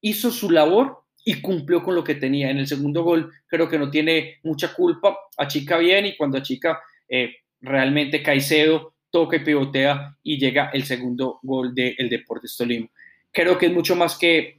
hizo 0.00 0.30
su 0.30 0.50
labor 0.50 1.02
y 1.24 1.40
cumplió 1.40 1.82
con 1.82 1.96
lo 1.96 2.04
que 2.04 2.14
tenía. 2.14 2.48
En 2.48 2.58
el 2.58 2.68
segundo 2.68 3.02
gol 3.02 3.32
creo 3.48 3.68
que 3.68 3.78
no 3.78 3.90
tiene 3.90 4.38
mucha 4.44 4.72
culpa, 4.72 5.18
achica 5.36 5.76
bien 5.76 6.06
y 6.06 6.16
cuando 6.16 6.38
achica 6.38 6.80
eh, 7.08 7.34
realmente 7.60 8.22
Caicedo 8.22 8.93
toca 9.14 9.36
y 9.36 9.44
pivotea 9.44 10.18
y 10.24 10.40
llega 10.40 10.70
el 10.72 10.82
segundo 10.82 11.38
gol 11.44 11.72
del 11.72 11.94
de 11.96 12.08
Deportes 12.08 12.56
Tolima. 12.56 12.88
Creo 13.30 13.56
que 13.56 13.66
es 13.66 13.72
mucho 13.72 13.94
más 13.94 14.18
que 14.18 14.58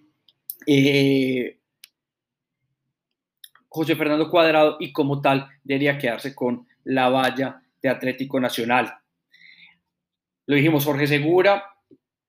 eh, 0.66 1.60
José 3.68 3.98
Fernando 3.98 4.30
Cuadrado 4.30 4.78
y 4.80 4.94
como 4.94 5.20
tal 5.20 5.46
debería 5.62 5.98
quedarse 5.98 6.34
con 6.34 6.66
la 6.86 7.10
valla 7.10 7.62
de 7.82 7.90
Atlético 7.90 8.40
Nacional. 8.40 8.94
Lo 10.46 10.56
dijimos, 10.56 10.86
Jorge 10.86 11.08
Segura, 11.08 11.76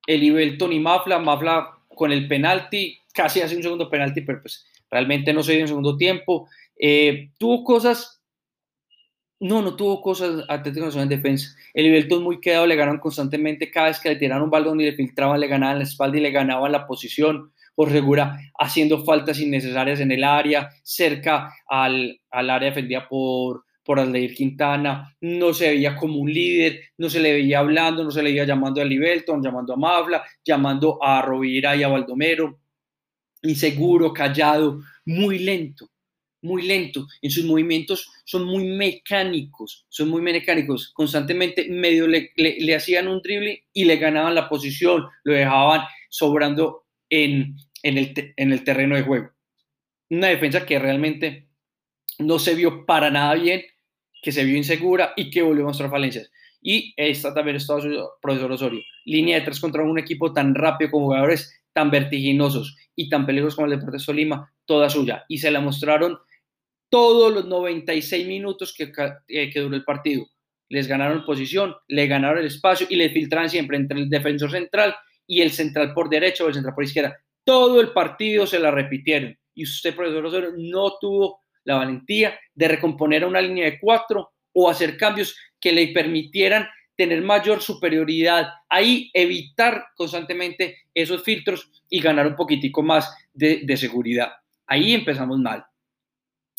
Elibelton 0.05 0.73
y 0.73 0.81
Mafla, 0.81 1.21
Mafla 1.21 1.79
con 1.87 2.11
el 2.11 2.27
penalti, 2.27 2.99
casi 3.15 3.41
hace 3.41 3.55
un 3.55 3.63
segundo 3.63 3.89
penalti, 3.89 4.23
pero 4.23 4.43
pues 4.43 4.67
realmente 4.91 5.33
no 5.33 5.45
se 5.45 5.53
dio 5.53 5.61
en 5.61 5.69
segundo 5.69 5.97
tiempo. 5.97 6.49
Eh, 6.77 7.31
tuvo 7.39 7.63
cosas 7.63 8.21
no, 9.41 9.63
no 9.63 9.77
tuvo 9.77 10.01
cosas 10.01 10.45
Atlético 10.49 10.87
Nacional 10.87 11.13
en 11.13 11.19
defensa. 11.19 11.55
El 11.75 11.87
Ibelton 11.87 12.23
muy 12.23 12.41
quedado, 12.41 12.67
le 12.67 12.77
ganaron 12.77 13.01
constantemente. 13.01 13.71
Cada 13.71 13.89
vez 13.89 14.01
que 14.01 14.09
le 14.09 14.17
tiraron 14.17 14.45
un 14.45 14.51
balón 14.51 14.81
y 14.81 14.85
le 14.85 14.95
filtraban, 14.95 15.41
le 15.41 15.47
ganaban 15.47 15.79
la 15.79 15.85
espalda 15.85 16.17
y 16.17 16.21
le 16.23 16.31
ganaban 16.31 16.73
la 16.73 16.87
posición. 16.87 17.53
Jorge 17.75 17.97
Segura 17.97 18.39
haciendo 18.59 19.05
faltas 19.05 19.39
innecesarias 19.39 20.01
en 20.01 20.11
el 20.11 20.25
área, 20.25 20.71
cerca 20.83 21.53
al, 21.69 22.19
al 22.31 22.51
área 22.51 22.71
defendida 22.71 23.07
por, 23.07 23.65
por 23.85 24.01
Aldeir 24.01 24.35
Quintana, 24.35 25.15
no 25.21 25.53
se 25.53 25.69
veía 25.69 25.95
como 25.95 26.19
un 26.19 26.33
líder, 26.33 26.81
no 26.97 27.11
se 27.11 27.21
le 27.21 27.35
veía 27.35 27.59
hablando, 27.59 28.03
no 28.03 28.11
se 28.11 28.23
le 28.23 28.31
veía 28.31 28.45
llamando 28.45 28.81
a 28.81 28.85
Libelton, 28.85 29.43
llamando 29.43 29.75
a 29.75 29.77
Mavla, 29.77 30.25
llamando 30.43 30.99
a 31.03 31.21
Rovira 31.21 31.77
y 31.77 31.83
a 31.83 31.89
Baldomero, 31.89 32.59
inseguro, 33.43 34.13
callado, 34.13 34.81
muy 35.05 35.39
lento, 35.39 35.91
muy 36.43 36.63
lento. 36.63 37.07
En 37.23 37.31
sus 37.31 37.45
movimientos 37.45 38.11
son 38.25 38.45
muy 38.45 38.65
mecánicos, 38.65 39.87
son 39.89 40.09
muy 40.09 40.23
mecánicos. 40.23 40.93
Constantemente 40.93 41.69
medio 41.69 42.07
le, 42.07 42.75
hacían 42.75 43.09
un 43.09 43.21
drible 43.21 43.65
y 43.73 43.85
le 43.85 43.97
ganaban 43.97 44.35
la 44.35 44.49
posición, 44.49 45.07
lo 45.25 45.33
dejaban 45.33 45.83
sobrando 46.09 46.87
en, 47.09 47.57
en, 47.83 47.99
el, 47.99 48.35
en 48.37 48.53
el 48.53 48.65
terreno 48.65 48.97
de 48.97 49.03
juego. 49.03 49.31
Una 50.11 50.29
defensa 50.29 50.65
que 50.65 50.79
realmente 50.79 51.49
no 52.19 52.39
se 52.39 52.55
vio 52.55 52.87
para 52.87 53.11
nada 53.11 53.35
bien 53.35 53.63
que 54.23 54.33
se 54.33 54.45
vio 54.45 54.57
insegura 54.57 55.13
y 55.17 55.31
que 55.31 55.43
volvió 55.43 55.63
a 55.63 55.69
mostrar 55.69 55.89
falencias. 55.89 56.33
Y 56.61 56.95
esta 56.97 57.33
también 57.33 57.59
está 57.59 57.77
profesor 58.21 58.51
Osorio. 58.51 58.83
Línea 59.05 59.39
de 59.39 59.45
tres 59.45 59.61
contra 59.61 59.85
un 59.85 60.01
equipo 60.01 60.33
tan 60.33 60.53
rápido 60.55 60.91
con 60.91 61.05
jugadores 61.05 61.63
tan 61.77 61.91
vertiginosos 61.91 62.75
y 62.95 63.11
tan 63.11 63.27
peligrosos 63.27 63.55
como 63.55 63.67
el 63.67 63.79
Deportes 63.79 64.07
Tolima, 64.07 64.51
toda 64.65 64.89
suya. 64.89 65.27
Y 65.29 65.37
se 65.37 65.51
la 65.51 65.61
mostraron 65.61 66.19
todos 66.89 67.35
los 67.35 67.45
96 67.45 68.27
minutos 68.27 68.75
que, 68.75 68.91
eh, 69.29 69.51
que 69.51 69.61
duró 69.61 69.77
el 69.77 69.85
partido. 69.85 70.25
Les 70.71 70.89
ganaron 70.89 71.27
posición, 71.27 71.77
le 71.87 72.07
ganaron 72.07 72.39
el 72.39 72.47
espacio 72.47 72.87
y 72.89 72.97
le 72.97 73.11
filtran 73.11 73.51
siempre 73.51 73.77
entre 73.77 73.99
el 73.99 74.09
defensor 74.09 74.53
central 74.53 74.97
y 75.27 75.43
el 75.43 75.51
central 75.51 75.93
por 75.93 76.09
derecha 76.09 76.45
o 76.45 76.49
el 76.49 76.55
central 76.55 76.75
por 76.75 76.85
izquierda. 76.85 77.15
Todo 77.45 77.79
el 77.83 77.91
partido 77.91 78.47
se 78.47 78.59
la 78.59 78.71
repitieron. 78.71 79.39
Y 79.55 79.65
usted, 79.65 79.95
profesor 79.95 80.25
Osorio, 80.25 80.55
no 80.57 80.97
tuvo 80.99 81.43
la 81.65 81.75
valentía 81.75 82.39
de 82.55 82.69
recomponer 82.69 83.23
una 83.27 83.43
línea 83.43 83.67
de 83.67 83.79
cuatro 83.79 84.31
o 84.55 84.71
hacer 84.71 84.97
cambios 84.97 85.37
que 85.61 85.73
le 85.73 85.89
permitieran 85.89 86.67
tener 86.97 87.23
mayor 87.23 87.63
superioridad, 87.63 88.49
ahí 88.69 89.11
evitar 89.13 89.87
constantemente 89.97 90.79
esos 90.95 91.23
filtros 91.23 91.71
y 91.89 92.01
ganar 92.01 92.27
un 92.27 92.37
poquitico 92.37 92.83
más 92.83 93.15
de, 93.35 93.77
seguridad. 93.77 94.33
Ahí 94.67 94.95
empezamos 94.95 95.39
mal. 95.39 95.65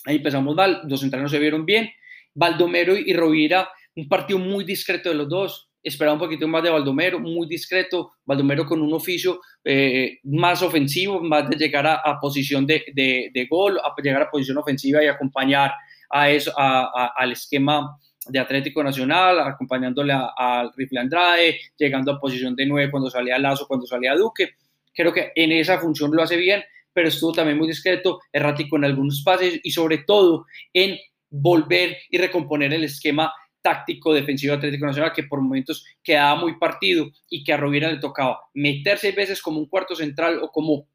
Ahí 0.06 0.18
empezamos 0.18 0.56
mal, 0.56 0.82
los 0.88 1.02
centrales 1.02 1.32
se 1.32 1.40
vieron 1.40 1.66
bien. 1.66 1.90
Baldomero 2.34 2.96
y 2.96 3.14
Rovira, 3.14 3.68
un 3.96 4.08
partido 4.08 4.40
muy 4.40 4.64
discreto 4.64 5.10
de 5.10 5.16
los 5.16 5.28
dos, 5.28 5.70
esperaba 5.82 6.14
un 6.14 6.20
poquito 6.20 6.48
más 6.48 6.64
de 6.64 6.70
Baldomero, 6.70 7.20
muy 7.20 7.48
discreto, 7.48 8.14
Baldomero 8.24 8.66
con 8.66 8.82
un 8.82 8.94
oficio 8.94 9.42
eh, 9.64 10.20
más 10.24 10.62
ofensivo, 10.62 11.20
más 11.22 11.50
de 11.50 11.58
llegar 11.58 11.88
a, 11.88 12.20
posición 12.22 12.66
de, 12.66 12.84
de, 12.94 13.48
gol, 13.50 13.80
a 13.80 13.94
llegar 14.02 14.22
a 14.22 14.30
posición 14.30 14.58
ofensiva 14.60 15.04
y 15.04 15.08
acompañar 15.08 15.74
a 16.10 16.30
eso, 16.30 16.54
al 16.56 17.32
esquema 17.32 17.98
de 18.30 18.40
Atlético 18.40 18.84
Nacional, 18.84 19.40
acompañándole 19.40 20.14
al 20.14 20.72
Rifle 20.76 21.00
Andrade, 21.00 21.60
llegando 21.78 22.12
a 22.12 22.20
posición 22.20 22.56
de 22.56 22.66
nueve 22.66 22.92
cuando 22.92 23.10
salía 23.10 23.38
Lazo, 23.38 23.68
cuando 23.68 23.86
salía 23.86 24.16
Duque. 24.16 24.56
Creo 24.94 25.14
que 25.14 25.32
en 25.36 25.52
esa 25.52 25.80
función 25.80 26.12
lo 26.16 26.24
hace 26.24 26.38
bien, 26.38 26.64
pero 26.94 27.10
estuvo 27.10 27.32
también 27.32 27.58
muy 27.58 27.68
discreto, 27.68 28.20
errático 28.32 28.78
en 28.78 28.86
algunos 28.86 29.22
pases 29.24 29.60
y 29.64 29.72
sobre 29.72 30.00
todo 30.00 30.46
en 30.74 30.98
volver 31.30 31.98
y 32.10 32.18
recomponer 32.18 32.74
el 32.74 32.84
esquema 32.84 33.32
táctico 33.62 34.14
defensivo 34.14 34.54
Atlético 34.54 34.86
Nacional 34.86 35.12
que 35.14 35.24
por 35.24 35.42
momentos 35.42 35.86
quedaba 36.02 36.40
muy 36.40 36.58
partido 36.58 37.08
y 37.30 37.44
que 37.44 37.54
a 37.54 37.58
Rovira 37.58 37.92
le 37.92 38.00
tocaba 38.00 38.40
meter 38.54 38.98
seis 38.98 39.16
veces 39.16 39.42
como 39.42 39.60
un 39.60 39.68
cuarto 39.68 39.96
central 39.96 40.40
o 40.42 40.50
como, 40.52 40.88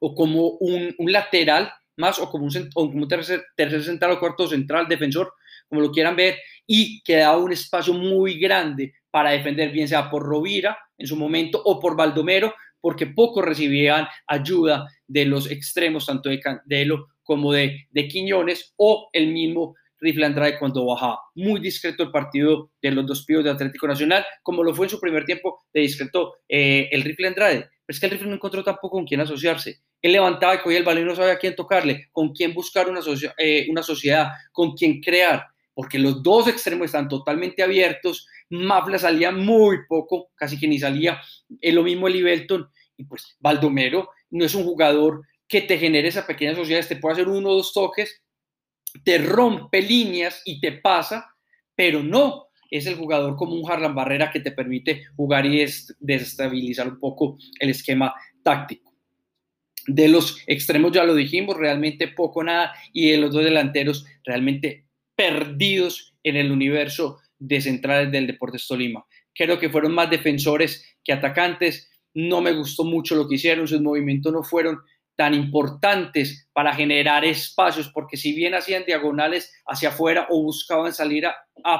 o 0.00 0.14
como 0.14 0.48
un, 0.60 0.94
lateral 0.98 1.72
más 1.96 2.18
o 2.18 2.30
como 2.30 2.44
un, 2.44 2.70
o 2.74 2.90
como 2.90 3.08
tercer, 3.08 3.44
tercer 3.56 3.82
central 3.82 4.12
o 4.12 4.20
cuarto 4.20 4.46
central 4.46 4.86
defensor, 4.86 5.32
como 5.68 5.80
lo 5.80 5.90
quieran 5.90 6.16
ver, 6.16 6.38
y 6.66 7.02
quedaba 7.02 7.36
un 7.38 7.52
espacio 7.52 7.92
muy 7.94 8.38
grande 8.38 8.94
para 9.10 9.30
defender, 9.30 9.70
bien 9.70 9.88
sea 9.88 10.10
por 10.10 10.22
Rovira 10.22 10.76
en 10.98 11.06
su 11.06 11.16
momento 11.16 11.60
o 11.64 11.80
por 11.80 11.96
Baldomero, 11.96 12.54
porque 12.80 13.06
pocos 13.06 13.44
recibían 13.44 14.06
ayuda 14.26 14.86
de 15.06 15.24
los 15.24 15.50
extremos, 15.50 16.06
tanto 16.06 16.28
de 16.28 16.40
Candelo 16.40 17.06
como 17.22 17.52
de, 17.52 17.86
de 17.90 18.08
Quiñones, 18.08 18.74
o 18.76 19.08
el 19.12 19.28
mismo 19.28 19.74
Rifle 20.04 20.26
Andrade 20.26 20.58
cuando 20.58 20.84
bajaba. 20.84 21.18
Muy 21.34 21.60
discreto 21.60 22.02
el 22.02 22.10
partido 22.10 22.70
de 22.82 22.90
los 22.90 23.06
dos 23.06 23.24
pibos 23.24 23.44
de 23.44 23.50
Atlético 23.50 23.88
Nacional, 23.88 24.24
como 24.42 24.62
lo 24.62 24.74
fue 24.74 24.86
en 24.86 24.90
su 24.90 25.00
primer 25.00 25.24
tiempo 25.24 25.64
de 25.72 25.80
discreto 25.80 26.34
eh, 26.48 26.88
el 26.92 27.02
Rifle 27.02 27.28
Andrade. 27.28 27.70
Pero 27.86 27.94
es 27.94 28.00
que 28.00 28.06
el 28.06 28.12
Rifle 28.12 28.28
no 28.28 28.34
encontró 28.34 28.62
tampoco 28.62 28.96
con 28.96 29.06
quién 29.06 29.20
asociarse. 29.20 29.80
Él 30.02 30.12
levantaba 30.12 30.54
y 30.54 30.58
cogía 30.58 30.78
el 30.78 30.84
balón 30.84 31.04
y 31.04 31.06
no 31.06 31.14
sabía 31.14 31.32
a 31.32 31.38
quién 31.38 31.56
tocarle, 31.56 32.08
con 32.12 32.32
quién 32.32 32.52
buscar 32.52 32.88
una, 32.90 33.00
eh, 33.38 33.66
una 33.70 33.82
sociedad, 33.82 34.28
con 34.52 34.72
quién 34.74 35.00
crear, 35.00 35.46
porque 35.74 35.98
los 35.98 36.22
dos 36.22 36.48
extremos 36.48 36.86
están 36.86 37.08
totalmente 37.08 37.62
abiertos. 37.62 38.26
Mafla 38.50 38.98
salía 38.98 39.32
muy 39.32 39.78
poco, 39.88 40.30
casi 40.34 40.58
que 40.58 40.68
ni 40.68 40.78
salía. 40.78 41.20
Es 41.60 41.74
lo 41.74 41.82
mismo 41.82 42.08
el 42.08 42.16
Ibelton. 42.16 42.68
Y 42.96 43.04
pues 43.04 43.36
Baldomero 43.40 44.08
no 44.30 44.44
es 44.44 44.54
un 44.54 44.64
jugador 44.64 45.22
que 45.48 45.60
te 45.60 45.78
genere 45.78 46.08
esa 46.08 46.26
pequeña 46.26 46.54
sociedad, 46.54 46.86
te 46.86 46.96
puede 46.96 47.14
hacer 47.14 47.28
uno 47.28 47.50
o 47.50 47.56
dos 47.56 47.72
toques 47.72 48.24
te 49.02 49.18
rompe 49.18 49.82
líneas 49.82 50.42
y 50.44 50.60
te 50.60 50.72
pasa, 50.72 51.34
pero 51.74 52.02
no 52.02 52.48
es 52.70 52.86
el 52.86 52.96
jugador 52.96 53.36
como 53.36 53.54
un 53.54 53.70
Harlan 53.70 53.94
Barrera 53.94 54.30
que 54.30 54.40
te 54.40 54.52
permite 54.52 55.04
jugar 55.16 55.46
y 55.46 55.64
desestabilizar 55.98 56.88
un 56.88 56.98
poco 56.98 57.38
el 57.58 57.70
esquema 57.70 58.14
táctico. 58.42 58.92
De 59.86 60.08
los 60.08 60.42
extremos 60.46 60.92
ya 60.92 61.04
lo 61.04 61.14
dijimos, 61.14 61.56
realmente 61.56 62.08
poco 62.08 62.42
nada, 62.42 62.72
y 62.92 63.10
de 63.10 63.18
los 63.18 63.32
dos 63.32 63.44
delanteros 63.44 64.06
realmente 64.24 64.83
perdidos 65.16 66.14
en 66.22 66.36
el 66.36 66.50
universo 66.50 67.18
de 67.38 67.60
centrales 67.60 68.10
del 68.10 68.26
Deportes 68.26 68.66
Tolima. 68.66 69.04
Creo 69.34 69.58
que 69.58 69.70
fueron 69.70 69.94
más 69.94 70.10
defensores 70.10 70.96
que 71.02 71.12
atacantes. 71.12 71.90
No 72.14 72.40
me 72.40 72.52
gustó 72.52 72.84
mucho 72.84 73.14
lo 73.14 73.28
que 73.28 73.34
hicieron, 73.34 73.68
sus 73.68 73.80
movimientos 73.80 74.32
no 74.32 74.42
fueron 74.42 74.78
tan 75.16 75.34
importantes 75.34 76.48
para 76.52 76.74
generar 76.74 77.24
espacios, 77.24 77.88
porque 77.88 78.16
si 78.16 78.34
bien 78.34 78.54
hacían 78.54 78.84
diagonales 78.84 79.52
hacia 79.66 79.90
afuera 79.90 80.26
o 80.30 80.42
buscaban 80.42 80.92
salir 80.92 81.26
a, 81.26 81.36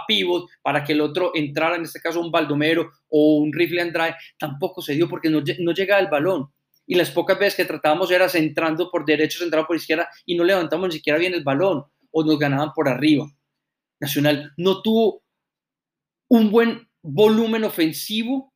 pivot 0.06 0.46
para 0.62 0.84
que 0.84 0.92
el 0.92 1.00
otro 1.00 1.32
entrara, 1.34 1.76
en 1.76 1.82
este 1.82 2.00
caso 2.00 2.20
un 2.20 2.30
Baldomero 2.30 2.92
o 3.08 3.38
un 3.38 3.52
Rifle 3.52 3.82
Andrade, 3.82 4.14
tampoco 4.38 4.82
se 4.82 4.94
dio 4.94 5.08
porque 5.08 5.30
no, 5.30 5.42
no 5.58 5.72
llegaba 5.72 6.00
el 6.00 6.08
balón. 6.08 6.48
Y 6.86 6.94
las 6.94 7.10
pocas 7.10 7.38
veces 7.38 7.56
que 7.56 7.64
tratábamos 7.64 8.10
era 8.10 8.28
centrando 8.28 8.90
por 8.90 9.04
derecho, 9.04 9.40
centrado 9.40 9.66
por 9.66 9.76
izquierda 9.76 10.08
y 10.26 10.36
no 10.36 10.44
levantamos 10.44 10.88
ni 10.88 10.94
siquiera 10.96 11.18
bien 11.18 11.34
el 11.34 11.42
balón 11.42 11.84
o 12.14 12.24
nos 12.24 12.38
ganaban 12.38 12.72
por 12.72 12.88
arriba. 12.88 13.26
Nacional 14.00 14.52
no 14.56 14.82
tuvo 14.82 15.22
un 16.28 16.50
buen 16.50 16.88
volumen 17.02 17.64
ofensivo 17.64 18.54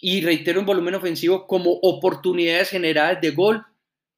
y 0.00 0.20
reitero 0.20 0.60
en 0.60 0.66
volumen 0.66 0.94
ofensivo 0.94 1.46
como 1.46 1.72
oportunidades 1.82 2.70
generadas 2.70 3.20
de 3.20 3.32
gol. 3.32 3.66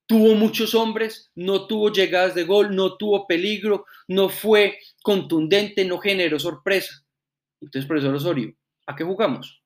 Tuvo 0.07 0.35
muchos 0.35 0.75
hombres, 0.75 1.31
no 1.35 1.67
tuvo 1.67 1.91
llegadas 1.91 2.35
de 2.35 2.45
gol, 2.45 2.77
no 2.77 2.97
tuvo 2.99 3.27
peligro, 3.27 3.87
no 4.07 4.29
fue 4.29 4.79
contundente, 5.03 5.85
no 5.87 5.99
generó 5.99 6.39
sorpresa. 6.39 7.07
Entonces, 7.61 7.89
profesor 7.89 8.15
Osorio, 8.15 8.55
¿a 8.87 8.95
qué 8.95 9.03
jugamos? 9.03 9.63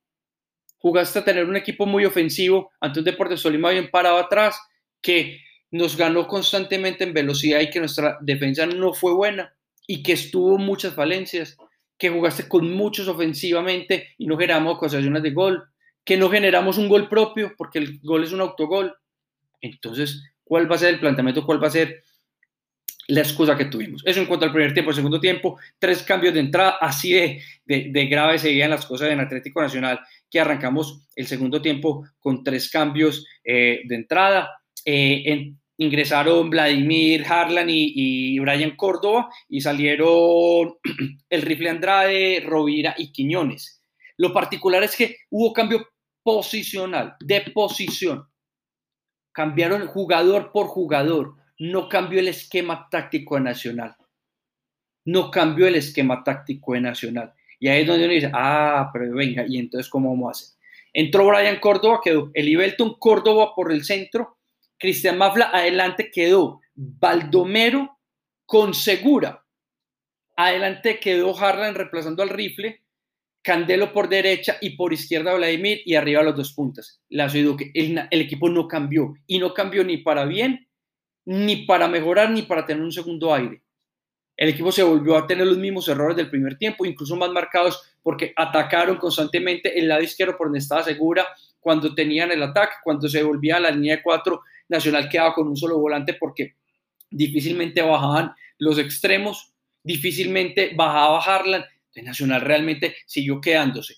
Jugaste 0.77 1.19
a 1.19 1.25
tener 1.25 1.43
un 1.43 1.57
equipo 1.57 1.85
muy 1.85 2.05
ofensivo 2.05 2.71
ante 2.79 2.99
un 2.99 3.05
Deportes 3.05 3.41
Solima 3.41 3.71
bien 3.71 3.91
parado 3.91 4.17
atrás, 4.17 4.57
que 5.01 5.41
nos 5.71 5.95
ganó 5.95 6.27
constantemente 6.27 7.03
en 7.03 7.13
velocidad 7.13 7.59
y 7.61 7.69
que 7.69 7.79
nuestra 7.79 8.17
defensa 8.21 8.65
no 8.65 8.93
fue 8.93 9.13
buena 9.13 9.53
y 9.87 10.03
que 10.03 10.13
estuvo 10.13 10.57
muchas 10.57 10.93
falencias, 10.93 11.57
que 11.97 12.09
jugaste 12.09 12.47
con 12.47 12.71
muchos 12.73 13.07
ofensivamente 13.07 14.09
y 14.17 14.25
no 14.25 14.37
generamos 14.37 14.75
ocasiones 14.75 15.23
de 15.23 15.31
gol, 15.31 15.63
que 16.03 16.17
no 16.17 16.29
generamos 16.29 16.77
un 16.77 16.87
gol 16.87 17.09
propio, 17.09 17.53
porque 17.57 17.79
el 17.79 17.99
gol 17.99 18.23
es 18.23 18.31
un 18.31 18.41
autogol. 18.41 18.95
Entonces, 19.61 20.23
¿cuál 20.43 20.71
va 20.71 20.75
a 20.75 20.79
ser 20.79 20.93
el 20.93 20.99
planteamiento? 20.99 21.45
¿Cuál 21.45 21.61
va 21.61 21.67
a 21.67 21.71
ser 21.71 22.03
la 23.07 23.21
excusa 23.21 23.57
que 23.57 23.65
tuvimos? 23.65 24.01
Eso 24.05 24.19
en 24.19 24.27
cuanto 24.27 24.45
al 24.45 24.51
primer 24.51 24.73
tiempo. 24.73 24.91
El 24.91 24.95
segundo 24.95 25.19
tiempo, 25.19 25.59
tres 25.77 26.03
cambios 26.03 26.33
de 26.33 26.39
entrada, 26.39 26.77
así 26.79 27.13
de, 27.13 27.41
de, 27.65 28.05
grave 28.05 28.39
seguían 28.39 28.69
las 28.69 28.85
cosas 28.85 29.09
en 29.09 29.19
Atlético 29.19 29.61
Nacional, 29.61 29.99
que 30.29 30.39
arrancamos 30.39 31.05
el 31.15 31.27
segundo 31.27 31.61
tiempo 31.61 32.07
con 32.19 32.43
tres 32.43 32.69
cambios 32.69 33.25
eh, 33.43 33.81
de 33.85 33.95
entrada. 33.95 34.49
Eh, 34.85 35.53
ingresaron 35.77 36.49
Vladimir 36.49 37.25
Harlan 37.25 37.69
y, 37.69 37.93
y, 37.95 38.39
Brian 38.39 38.75
Córdoba 38.75 39.29
y 39.47 39.61
salieron 39.61 40.75
el 41.29 41.41
rifle 41.41 41.69
Andrade, 41.69 42.43
Rovira 42.45 42.95
y 42.97 43.11
Quiñones. 43.11 43.81
Lo 44.17 44.33
particular 44.33 44.83
es 44.83 44.95
que 44.95 45.15
hubo 45.29 45.53
cambio 45.53 45.87
posicional, 46.21 47.15
de 47.21 47.41
posición. 47.53 48.27
Cambiaron 49.31 49.87
jugador 49.87 50.51
por 50.51 50.67
jugador. 50.67 51.35
No 51.57 51.87
cambió 51.87 52.19
el 52.19 52.27
esquema 52.27 52.87
táctico 52.91 53.35
de 53.35 53.41
Nacional. 53.41 53.95
No 55.05 55.31
cambió 55.31 55.67
el 55.67 55.75
esquema 55.75 56.23
táctico 56.23 56.73
de 56.73 56.81
Nacional. 56.81 57.33
Y 57.59 57.67
ahí 57.67 57.81
es 57.81 57.87
donde 57.87 58.05
uno 58.05 58.13
dice, 58.13 58.31
ah, 58.33 58.89
pero 58.91 59.13
venga, 59.13 59.45
¿y 59.47 59.57
entonces 59.57 59.89
cómo 59.89 60.09
vamos 60.09 60.27
a 60.27 60.31
hacer? 60.31 60.59
Entró 60.93 61.27
Brian 61.27 61.59
Córdoba, 61.59 62.01
quedó 62.03 62.31
Elibelton 62.33 62.95
Córdoba 62.99 63.53
por 63.55 63.71
el 63.71 63.83
centro, 63.83 64.38
Cristian 64.79 65.17
Mafla 65.17 65.51
adelante 65.53 66.09
quedó 66.11 66.61
Baldomero 66.73 67.99
con 68.45 68.73
Segura. 68.73 69.45
Adelante 70.37 70.99
quedó 70.99 71.37
Harlan 71.37 71.75
reemplazando 71.75 72.23
al 72.23 72.29
rifle, 72.29 72.81
Candelo 73.41 73.93
por 73.93 74.09
derecha 74.09 74.57
y 74.61 74.71
por 74.71 74.93
izquierda 74.93 75.33
Vladimir 75.33 75.81
y 75.85 75.95
arriba 75.95 76.23
los 76.23 76.35
dos 76.35 76.53
puntas. 76.53 77.01
La 77.09 77.27
Duque. 77.27 77.71
El, 77.73 78.07
el 78.09 78.21
equipo 78.21 78.49
no 78.49 78.67
cambió 78.67 79.13
y 79.27 79.39
no 79.39 79.53
cambió 79.53 79.83
ni 79.83 79.97
para 79.97 80.25
bien, 80.25 80.67
ni 81.25 81.65
para 81.65 81.87
mejorar, 81.87 82.31
ni 82.31 82.43
para 82.43 82.65
tener 82.65 82.83
un 82.83 82.91
segundo 82.91 83.33
aire. 83.33 83.61
El 84.35 84.49
equipo 84.49 84.71
se 84.71 84.83
volvió 84.83 85.17
a 85.17 85.27
tener 85.27 85.45
los 85.45 85.57
mismos 85.57 85.87
errores 85.89 86.15
del 86.15 86.29
primer 86.29 86.57
tiempo, 86.57 86.85
incluso 86.85 87.15
más 87.17 87.29
marcados 87.29 87.97
porque 88.01 88.33
atacaron 88.35 88.95
constantemente 88.95 89.77
el 89.77 89.89
lado 89.89 90.01
izquierdo 90.01 90.37
por 90.37 90.47
donde 90.47 90.59
estaba 90.59 90.81
segura 90.81 91.27
cuando 91.59 91.93
tenían 91.93 92.31
el 92.31 92.41
ataque, 92.43 92.75
cuando 92.83 93.09
se 93.09 93.21
volvía 93.21 93.57
a 93.57 93.59
la 93.59 93.71
línea 93.71 93.97
de 93.97 94.01
cuatro, 94.01 94.41
Nacional 94.69 95.09
quedaba 95.09 95.33
con 95.33 95.47
un 95.47 95.57
solo 95.57 95.77
volante 95.79 96.13
porque 96.13 96.55
difícilmente 97.09 97.81
bajaban 97.81 98.33
los 98.57 98.77
extremos, 98.77 99.53
difícilmente 99.83 100.71
bajaba 100.75 101.19
Harlan, 101.19 101.65
Nacional 102.01 102.39
realmente 102.39 102.95
siguió 103.05 103.41
quedándose 103.41 103.95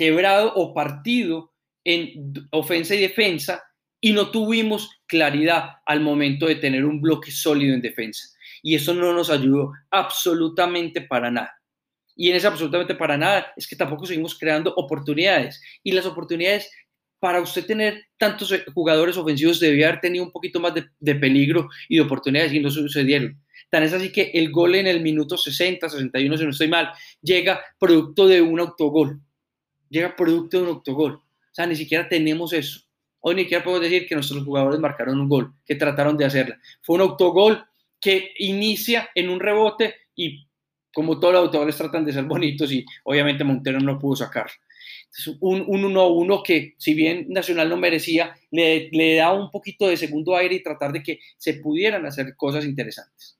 quebrado 0.00 0.54
o 0.54 0.72
partido 0.72 1.52
en 1.84 2.32
ofensa 2.52 2.94
y 2.94 3.00
defensa 3.00 3.62
y 4.00 4.12
no 4.12 4.30
tuvimos 4.30 5.02
claridad 5.06 5.72
al 5.84 6.00
momento 6.00 6.46
de 6.46 6.56
tener 6.56 6.86
un 6.86 7.02
bloque 7.02 7.30
sólido 7.30 7.74
en 7.74 7.82
defensa. 7.82 8.28
Y 8.62 8.74
eso 8.74 8.94
no 8.94 9.12
nos 9.12 9.28
ayudó 9.28 9.72
absolutamente 9.90 11.02
para 11.02 11.30
nada. 11.30 11.52
Y 12.16 12.30
en 12.30 12.36
ese 12.36 12.46
absolutamente 12.46 12.94
para 12.94 13.18
nada 13.18 13.52
es 13.56 13.66
que 13.68 13.76
tampoco 13.76 14.06
seguimos 14.06 14.38
creando 14.38 14.72
oportunidades. 14.74 15.60
Y 15.82 15.92
las 15.92 16.06
oportunidades, 16.06 16.70
para 17.20 17.40
usted 17.40 17.66
tener 17.66 18.06
tantos 18.16 18.52
jugadores 18.74 19.16
ofensivos, 19.16 19.60
debía 19.60 19.88
haber 19.88 20.00
tenido 20.00 20.24
un 20.24 20.32
poquito 20.32 20.58
más 20.58 20.74
de, 20.74 20.86
de 20.98 21.14
peligro 21.14 21.68
y 21.88 21.96
de 21.96 22.02
oportunidades 22.02 22.52
y 22.52 22.60
no 22.60 22.70
sucedieron. 22.70 23.38
Tan 23.68 23.84
es 23.84 23.92
así 23.92 24.10
que 24.10 24.32
el 24.34 24.50
gol 24.50 24.74
en 24.74 24.88
el 24.88 25.00
minuto 25.00 25.36
60, 25.36 25.88
61, 25.88 26.36
si 26.36 26.44
no 26.44 26.50
estoy 26.50 26.68
mal, 26.68 26.90
llega 27.22 27.60
producto 27.78 28.26
de 28.26 28.42
un 28.42 28.58
autogol. 28.58 29.20
Llega 29.88 30.16
producto 30.16 30.56
de 30.56 30.62
un 30.64 30.68
autogol. 30.70 31.12
O 31.12 31.54
sea, 31.54 31.66
ni 31.66 31.76
siquiera 31.76 32.08
tenemos 32.08 32.52
eso. 32.52 32.80
Hoy 33.20 33.34
ni 33.34 33.42
siquiera 33.42 33.62
podemos 33.62 33.82
decir 33.82 34.08
que 34.08 34.14
nuestros 34.14 34.42
jugadores 34.44 34.80
marcaron 34.80 35.20
un 35.20 35.28
gol, 35.28 35.52
que 35.64 35.76
trataron 35.76 36.16
de 36.16 36.24
hacerla. 36.24 36.58
Fue 36.82 36.96
un 36.96 37.02
autogol 37.02 37.64
que 38.00 38.32
inicia 38.38 39.10
en 39.14 39.28
un 39.28 39.38
rebote 39.38 39.94
y 40.16 40.48
como 40.92 41.20
todos 41.20 41.34
los 41.34 41.42
autogoles 41.44 41.76
tratan 41.76 42.04
de 42.04 42.12
ser 42.12 42.24
bonitos 42.24 42.72
y 42.72 42.84
obviamente 43.04 43.44
Montero 43.44 43.78
no 43.78 43.98
pudo 43.98 44.16
sacar. 44.16 44.50
Un 45.40 45.66
1-1 45.66 46.42
que 46.42 46.74
si 46.78 46.94
bien 46.94 47.26
Nacional 47.28 47.68
no 47.68 47.76
merecía, 47.76 48.36
le, 48.50 49.14
da 49.16 49.32
un 49.32 49.50
poquito 49.50 49.88
de 49.88 49.96
segundo 49.96 50.36
aire 50.36 50.56
y 50.56 50.62
tratar 50.62 50.92
de 50.92 51.02
que 51.02 51.20
se 51.36 51.54
pudieran 51.54 52.06
hacer 52.06 52.34
cosas 52.36 52.64
interesantes. 52.64 53.38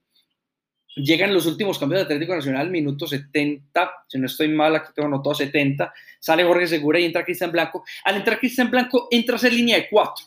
Llegan 0.97 1.33
los 1.33 1.47
últimos 1.47 1.79
cambios 1.79 2.01
de 2.01 2.05
Atlético 2.05 2.35
Nacional, 2.35 2.69
minuto 2.69 3.07
70, 3.07 3.91
si 4.09 4.19
no 4.19 4.27
estoy 4.27 4.49
mal, 4.49 4.75
aquí 4.75 4.89
tengo 4.95 5.07
anotado 5.07 5.35
70, 5.35 5.93
sale 6.19 6.45
Jorge 6.45 6.67
Segura 6.67 6.99
y 6.99 7.05
entra 7.05 7.25
Cristian 7.25 7.53
Blanco. 7.53 7.85
Al 8.05 8.17
entrar 8.17 8.39
Cristian 8.39 8.71
Blanco, 8.71 9.07
entra 9.11 9.37
a 9.37 9.39
ser 9.39 9.53
línea 9.53 9.77
de 9.77 9.89
cuatro. 9.89 10.27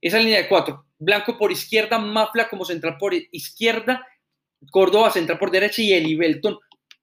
Esa 0.00 0.18
línea 0.18 0.38
de 0.38 0.48
cuatro, 0.48 0.86
Blanco 0.98 1.38
por 1.38 1.52
izquierda, 1.52 1.98
Mafla 1.98 2.48
como 2.48 2.64
central 2.64 2.96
por 2.98 3.14
izquierda, 3.14 4.04
Córdoba 4.70 5.10
central 5.10 5.38
por 5.38 5.50
derecha 5.50 5.82
y 5.82 5.92
Eli 5.92 6.14
Belton 6.14 6.58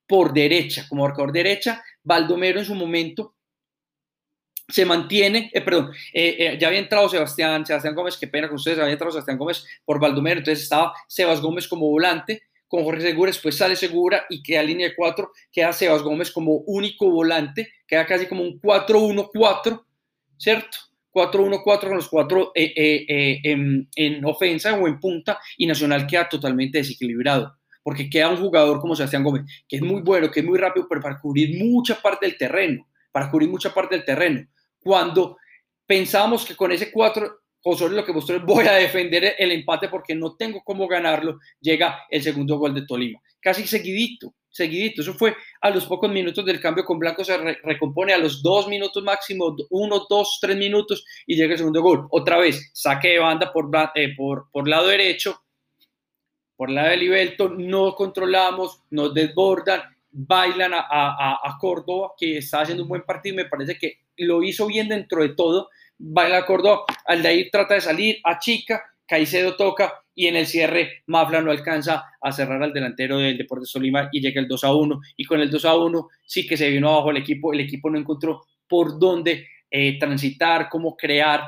por 0.08 0.34
derecha, 0.34 0.86
como 0.90 1.04
marcador 1.04 1.32
derecha, 1.32 1.84
Baldomero 2.04 2.60
en 2.60 2.66
su 2.66 2.76
momento 2.76 3.36
se 4.70 4.86
mantiene, 4.86 5.50
eh, 5.54 5.62
perdón, 5.62 5.92
eh, 6.14 6.36
eh, 6.38 6.58
ya 6.60 6.68
había 6.68 6.80
entrado 6.80 7.10
Sebastián, 7.10 7.66
Sebastián 7.66 7.96
Gómez, 7.96 8.18
qué 8.18 8.28
pena 8.28 8.48
con 8.48 8.58
ustedes, 8.58 8.78
había 8.78 8.94
entrado 8.94 9.12
Sebastián 9.12 9.38
Gómez 9.38 9.66
por 9.84 10.00
Baldomero, 10.00 10.40
entonces 10.40 10.64
estaba 10.64 10.94
Sebas 11.08 11.42
Gómez 11.42 11.68
como 11.68 11.90
volante, 11.90 12.44
con 12.68 12.84
Jorge 12.84 13.02
Segura, 13.02 13.30
después 13.30 13.58
sale 13.58 13.76
Segura 13.76 14.26
y 14.30 14.44
queda 14.44 14.62
línea 14.62 14.90
de 14.90 14.96
cuatro, 14.96 15.32
queda 15.52 15.74
Sebas 15.74 16.04
Gómez 16.04 16.32
como 16.32 16.58
único 16.68 17.10
volante, 17.10 17.74
queda 17.88 18.06
casi 18.06 18.28
como 18.28 18.44
un 18.44 18.62
4-1-4, 18.62 19.86
¿cierto? 20.38 20.78
4-1-4 21.12 21.64
con 21.64 21.96
los 21.96 22.08
cuatro 22.08 22.52
eh, 22.54 23.42
en, 23.44 24.26
ofensa 24.26 24.76
o 24.76 24.88
en 24.88 25.00
punta 25.00 25.40
y 25.58 25.66
Nacional 25.66 26.06
queda 26.06 26.30
totalmente 26.30 26.78
desequilibrado, 26.78 27.58
porque 27.84 28.10
queda 28.10 28.30
un 28.30 28.38
jugador 28.38 28.80
como 28.80 28.96
Sebastián 28.96 29.24
Gómez, 29.24 29.44
que 29.68 29.78
es 29.78 29.82
muy 29.82 30.02
bueno, 30.02 30.30
que 30.30 30.42
es 30.42 30.46
muy 30.46 30.58
rápido, 30.58 30.88
pero 30.88 31.02
para 31.02 31.20
cubrir 31.20 31.64
mucha 31.64 32.02
parte 32.02 32.26
del 32.26 32.38
terreno, 32.38 32.88
para 33.12 33.30
cubrir 33.30 33.50
mucha 33.50 33.74
parte 33.74 33.96
del 33.96 34.06
terreno. 34.06 34.48
Cuando 34.80 35.38
pensábamos 35.86 36.46
que 36.46 36.56
con 36.56 36.72
ese 36.72 36.92
4 36.92 37.40
Osorio 37.64 37.98
lo 37.98 38.06
que 38.06 38.14
mostró 38.14 38.38
es 38.38 38.44
voy 38.44 38.66
a 38.68 38.74
defender 38.74 39.36
el 39.38 39.52
empate 39.52 39.90
porque 39.90 40.16
no 40.16 40.36
tengo 40.36 40.62
cómo 40.64 40.88
ganarlo, 40.88 41.40
llega 41.60 42.06
el 42.10 42.24
segundo 42.24 42.58
gol 42.58 42.74
de 42.74 42.86
Tolima. 42.86 43.20
Casi 43.42 43.68
seguidito, 43.68 44.34
seguidito. 44.50 45.02
Eso 45.02 45.14
fue 45.14 45.36
a 45.62 45.70
los 45.70 45.86
pocos 45.86 46.10
minutos 46.10 46.46
del 46.46 46.62
cambio 46.62 46.86
con 46.86 47.00
Blanco, 47.00 47.24
se 47.24 47.38
recompone 47.64 48.14
a 48.14 48.18
los 48.18 48.42
dos 48.42 48.68
minutos 48.68 49.04
máximo, 49.04 49.56
uno, 49.72 50.06
dos, 50.10 50.40
tres 50.42 50.56
minutos 50.56 51.04
y 51.28 51.36
llega 51.36 51.54
el 51.54 51.58
segundo 51.58 51.82
gol. 51.82 52.08
Otra 52.12 52.38
vez, 52.38 52.72
saque 52.74 53.10
de 53.10 53.20
banda 53.20 53.52
por, 53.52 53.70
eh, 53.96 54.16
por, 54.16 54.50
por 54.52 54.68
lado 54.68 54.88
derecho, 54.88 55.42
por 56.60 56.70
lado 56.70 56.90
de 56.90 56.98
Libelto, 56.98 57.48
no 57.48 57.96
controlamos, 57.96 58.82
nos 58.90 59.14
desbordan, 59.14 59.80
bailan 60.12 60.74
a, 60.74 60.80
a, 60.90 61.40
a 61.42 61.58
Córdoba, 61.58 62.12
que 62.18 62.40
está 62.40 62.60
haciendo 62.60 62.84
un 62.84 62.90
buen 62.90 63.04
partido, 63.04 63.38
me 63.38 63.46
parece 63.46 63.78
que 63.78 64.00
lo 64.18 64.44
hizo 64.44 64.68
bien 64.68 64.90
dentro 64.90 65.22
de 65.22 65.30
todo, 65.30 65.70
baila 65.98 66.46
Córdoba, 66.46 66.84
Aldair 67.06 67.48
trata 67.50 67.76
de 67.76 67.80
salir, 67.80 68.18
a 68.26 68.40
Chica, 68.40 68.84
Caicedo 69.08 69.56
toca 69.56 70.04
y 70.14 70.28
en 70.28 70.36
el 70.36 70.48
cierre 70.48 71.04
Mafla 71.06 71.42
no 71.42 71.50
alcanza 71.50 72.04
a 72.22 72.32
cerrar 72.34 72.62
al 72.62 72.74
delantero 72.74 73.20
del 73.20 73.38
Deportes 73.38 73.72
Tolima 73.72 74.10
y 74.12 74.20
llega 74.20 74.42
el 74.42 74.48
2 74.50 74.62
a 74.66 74.76
1 74.76 75.00
y 75.16 75.24
con 75.24 75.40
el 75.40 75.50
2 75.50 75.64
a 75.64 75.78
1 75.78 76.10
sí 76.26 76.46
que 76.46 76.58
se 76.58 76.70
vino 76.70 76.90
abajo 76.90 77.12
el 77.12 77.18
equipo, 77.18 77.54
el 77.54 77.62
equipo 77.62 77.90
no 77.90 77.98
encontró 77.98 78.42
por 78.68 79.00
dónde 79.00 79.48
eh, 79.72 79.98
transitar, 79.98 80.68
cómo 80.68 80.98
crear 80.98 81.42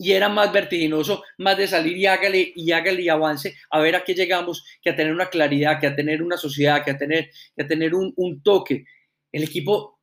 y 0.00 0.12
era 0.12 0.30
más 0.30 0.50
vertiginoso, 0.50 1.22
más 1.36 1.58
de 1.58 1.68
salir 1.68 1.94
y 1.98 2.06
hágale 2.06 2.54
y 2.56 2.72
hágale 2.72 3.02
y 3.02 3.10
avance 3.10 3.54
a 3.70 3.80
ver 3.80 3.94
a 3.94 4.02
qué 4.02 4.14
llegamos, 4.14 4.64
que 4.80 4.88
a 4.88 4.96
tener 4.96 5.12
una 5.12 5.28
claridad, 5.28 5.78
que 5.78 5.86
a 5.86 5.94
tener 5.94 6.22
una 6.22 6.38
sociedad, 6.38 6.82
que 6.82 6.92
a 6.92 6.96
tener, 6.96 7.30
a 7.58 7.66
tener 7.66 7.94
un, 7.94 8.10
un 8.16 8.42
toque. 8.42 8.86
El 9.30 9.42
equipo 9.42 10.00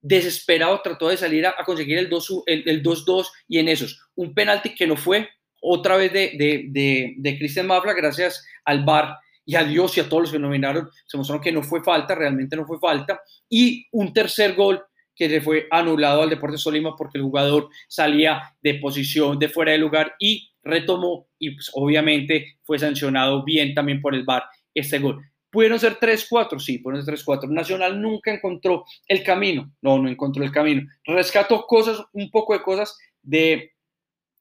desesperado 0.00 0.80
trató 0.82 1.08
de 1.08 1.16
salir 1.16 1.48
a, 1.48 1.56
conseguir 1.66 1.98
el 1.98 2.08
2-2 2.08 2.44
el, 2.46 3.26
y 3.48 3.58
en 3.58 3.68
esos 3.68 4.00
un 4.14 4.34
penalti 4.34 4.72
que 4.72 4.86
no 4.86 4.96
fue 4.96 5.28
otra 5.60 5.96
vez 5.96 6.12
de, 6.12 6.32
de, 6.38 7.14
de, 7.18 7.38
Cristian 7.38 7.66
Mafla 7.66 7.92
gracias 7.92 8.46
al 8.64 8.84
VAR 8.84 9.16
y 9.44 9.56
a 9.56 9.64
Dios 9.64 9.96
y 9.96 10.00
a 10.00 10.08
todos 10.08 10.22
los 10.22 10.32
que 10.32 10.38
nominaron 10.38 10.88
se 11.06 11.16
mostraron 11.18 11.42
que 11.42 11.50
no 11.50 11.64
fue 11.64 11.82
falta, 11.82 12.14
realmente 12.14 12.56
no 12.56 12.64
fue 12.64 12.78
falta 12.78 13.20
y 13.48 13.88
un 13.90 14.12
tercer 14.12 14.54
gol 14.54 14.80
que 15.20 15.28
se 15.28 15.42
fue 15.42 15.66
anulado 15.70 16.22
al 16.22 16.30
Deportes 16.30 16.62
Solima 16.62 16.96
porque 16.96 17.18
el 17.18 17.24
jugador 17.24 17.68
salía 17.88 18.40
de 18.62 18.76
posición 18.76 19.38
de 19.38 19.50
fuera 19.50 19.72
de 19.72 19.76
lugar 19.76 20.14
y 20.18 20.50
retomó 20.62 21.28
y 21.38 21.50
pues, 21.50 21.70
obviamente 21.74 22.56
fue 22.62 22.78
sancionado 22.78 23.44
bien 23.44 23.74
también 23.74 24.00
por 24.00 24.14
el 24.14 24.24
VAR 24.24 24.44
este 24.72 24.98
gol. 24.98 25.22
¿Pudieron 25.50 25.78
ser 25.78 25.98
3-4? 25.98 26.58
Sí, 26.58 26.78
pudieron 26.78 27.04
ser 27.04 27.16
3-4. 27.16 27.50
Nacional 27.50 28.00
nunca 28.00 28.32
encontró 28.32 28.86
el 29.06 29.22
camino. 29.22 29.70
No, 29.82 29.98
no 29.98 30.08
encontró 30.08 30.42
el 30.42 30.52
camino. 30.52 30.88
Rescató 31.04 31.66
cosas, 31.66 32.00
un 32.14 32.30
poco 32.30 32.54
de 32.54 32.62
cosas 32.62 32.96
de, 33.20 33.72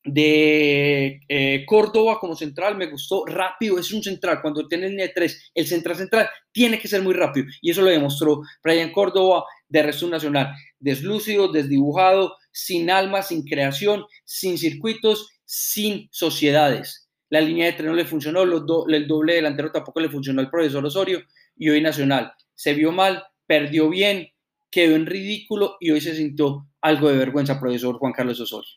de 0.05 1.19
eh, 1.27 1.65
Córdoba 1.65 2.19
como 2.21 2.35
central. 2.35 2.77
Me 2.77 2.85
gustó 2.85 3.25
rápido. 3.25 3.77
Es 3.77 3.91
un 3.91 4.01
central. 4.01 4.41
Cuando 4.41 4.65
tiene 4.65 4.87
línea 4.87 5.07
de 5.07 5.13
3, 5.13 5.51
el 5.55 5.67
central 5.67 5.97
central 5.97 6.29
tiene 6.53 6.79
que 6.79 6.87
ser 6.87 7.01
muy 7.01 7.15
rápido. 7.15 7.47
Y 7.61 7.71
eso 7.71 7.81
lo 7.81 7.89
demostró 7.89 8.43
Brian 8.63 8.93
Córdoba 8.93 9.43
de 9.69 9.83
Resto 9.83 10.07
Nacional. 10.07 10.53
Deslúcido, 10.79 11.51
desdibujado, 11.51 12.35
sin 12.51 12.89
alma, 12.89 13.21
sin 13.21 13.43
creación, 13.45 14.05
sin 14.25 14.57
circuitos, 14.57 15.29
sin 15.45 16.09
sociedades 16.11 17.09
la 17.29 17.41
línea 17.41 17.67
de 17.67 17.73
tren 17.73 17.87
no 17.87 17.93
le 17.93 18.05
funcionó, 18.05 18.43
el 18.43 19.07
doble 19.07 19.33
delantero 19.35 19.71
tampoco 19.71 19.99
le 19.99 20.09
funcionó 20.09 20.41
al 20.41 20.49
profesor 20.49 20.85
Osorio 20.85 21.21
y 21.55 21.69
hoy 21.69 21.81
Nacional 21.81 22.33
se 22.55 22.73
vio 22.73 22.91
mal, 22.91 23.23
perdió 23.45 23.89
bien, 23.89 24.29
quedó 24.69 24.95
en 24.95 25.05
ridículo 25.05 25.77
y 25.79 25.91
hoy 25.91 26.01
se 26.01 26.15
sintió 26.15 26.67
algo 26.81 27.09
de 27.09 27.17
vergüenza, 27.17 27.59
profesor 27.59 27.97
Juan 27.97 28.13
Carlos 28.13 28.39
Osorio. 28.39 28.69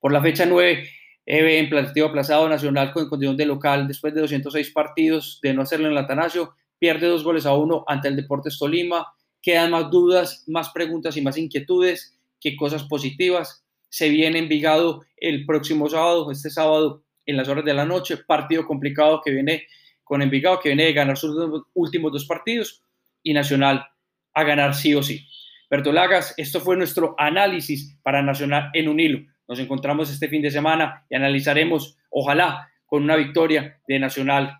Por 0.00 0.12
la 0.12 0.22
fecha 0.22 0.46
9, 0.46 0.88
eh, 1.26 1.58
en 1.58 2.04
aplazado 2.04 2.48
Nacional 2.48 2.92
con 2.92 3.08
condición 3.08 3.36
de 3.36 3.46
local, 3.46 3.86
después 3.86 4.14
de 4.14 4.22
206 4.22 4.70
partidos 4.70 5.38
de 5.42 5.52
no 5.52 5.62
hacerlo 5.62 5.88
en 5.88 5.94
la 5.94 6.02
Atanasio, 6.02 6.54
pierde 6.78 7.08
dos 7.08 7.24
goles 7.24 7.44
a 7.44 7.54
uno 7.54 7.84
ante 7.86 8.08
el 8.08 8.16
Deportes 8.16 8.58
Tolima, 8.58 9.06
quedan 9.48 9.70
más 9.70 9.90
dudas, 9.90 10.44
más 10.46 10.68
preguntas 10.74 11.16
y 11.16 11.22
más 11.22 11.38
inquietudes 11.38 12.14
que 12.38 12.54
cosas 12.54 12.84
positivas. 12.84 13.64
Se 13.88 14.10
viene 14.10 14.40
Envigado 14.40 15.06
el 15.16 15.46
próximo 15.46 15.88
sábado, 15.88 16.30
este 16.30 16.50
sábado 16.50 17.02
en 17.24 17.38
las 17.38 17.48
horas 17.48 17.64
de 17.64 17.72
la 17.72 17.86
noche, 17.86 18.18
partido 18.18 18.66
complicado 18.66 19.22
que 19.24 19.30
viene 19.30 19.66
con 20.04 20.20
Envigado, 20.20 20.60
que 20.60 20.68
viene 20.68 20.84
de 20.84 20.92
ganar 20.92 21.16
sus 21.16 21.34
últimos 21.72 22.12
dos 22.12 22.26
partidos 22.26 22.82
y 23.22 23.32
Nacional 23.32 23.86
a 24.34 24.44
ganar 24.44 24.74
sí 24.74 24.94
o 24.94 25.02
sí. 25.02 25.26
Bertolagas, 25.70 26.34
esto 26.36 26.60
fue 26.60 26.76
nuestro 26.76 27.14
análisis 27.16 27.98
para 28.02 28.20
Nacional 28.20 28.68
en 28.74 28.86
un 28.86 29.00
hilo. 29.00 29.20
Nos 29.48 29.58
encontramos 29.60 30.10
este 30.10 30.28
fin 30.28 30.42
de 30.42 30.50
semana 30.50 31.06
y 31.08 31.14
analizaremos, 31.14 31.96
ojalá, 32.10 32.68
con 32.84 33.02
una 33.02 33.16
victoria 33.16 33.80
de 33.88 33.98
Nacional 33.98 34.54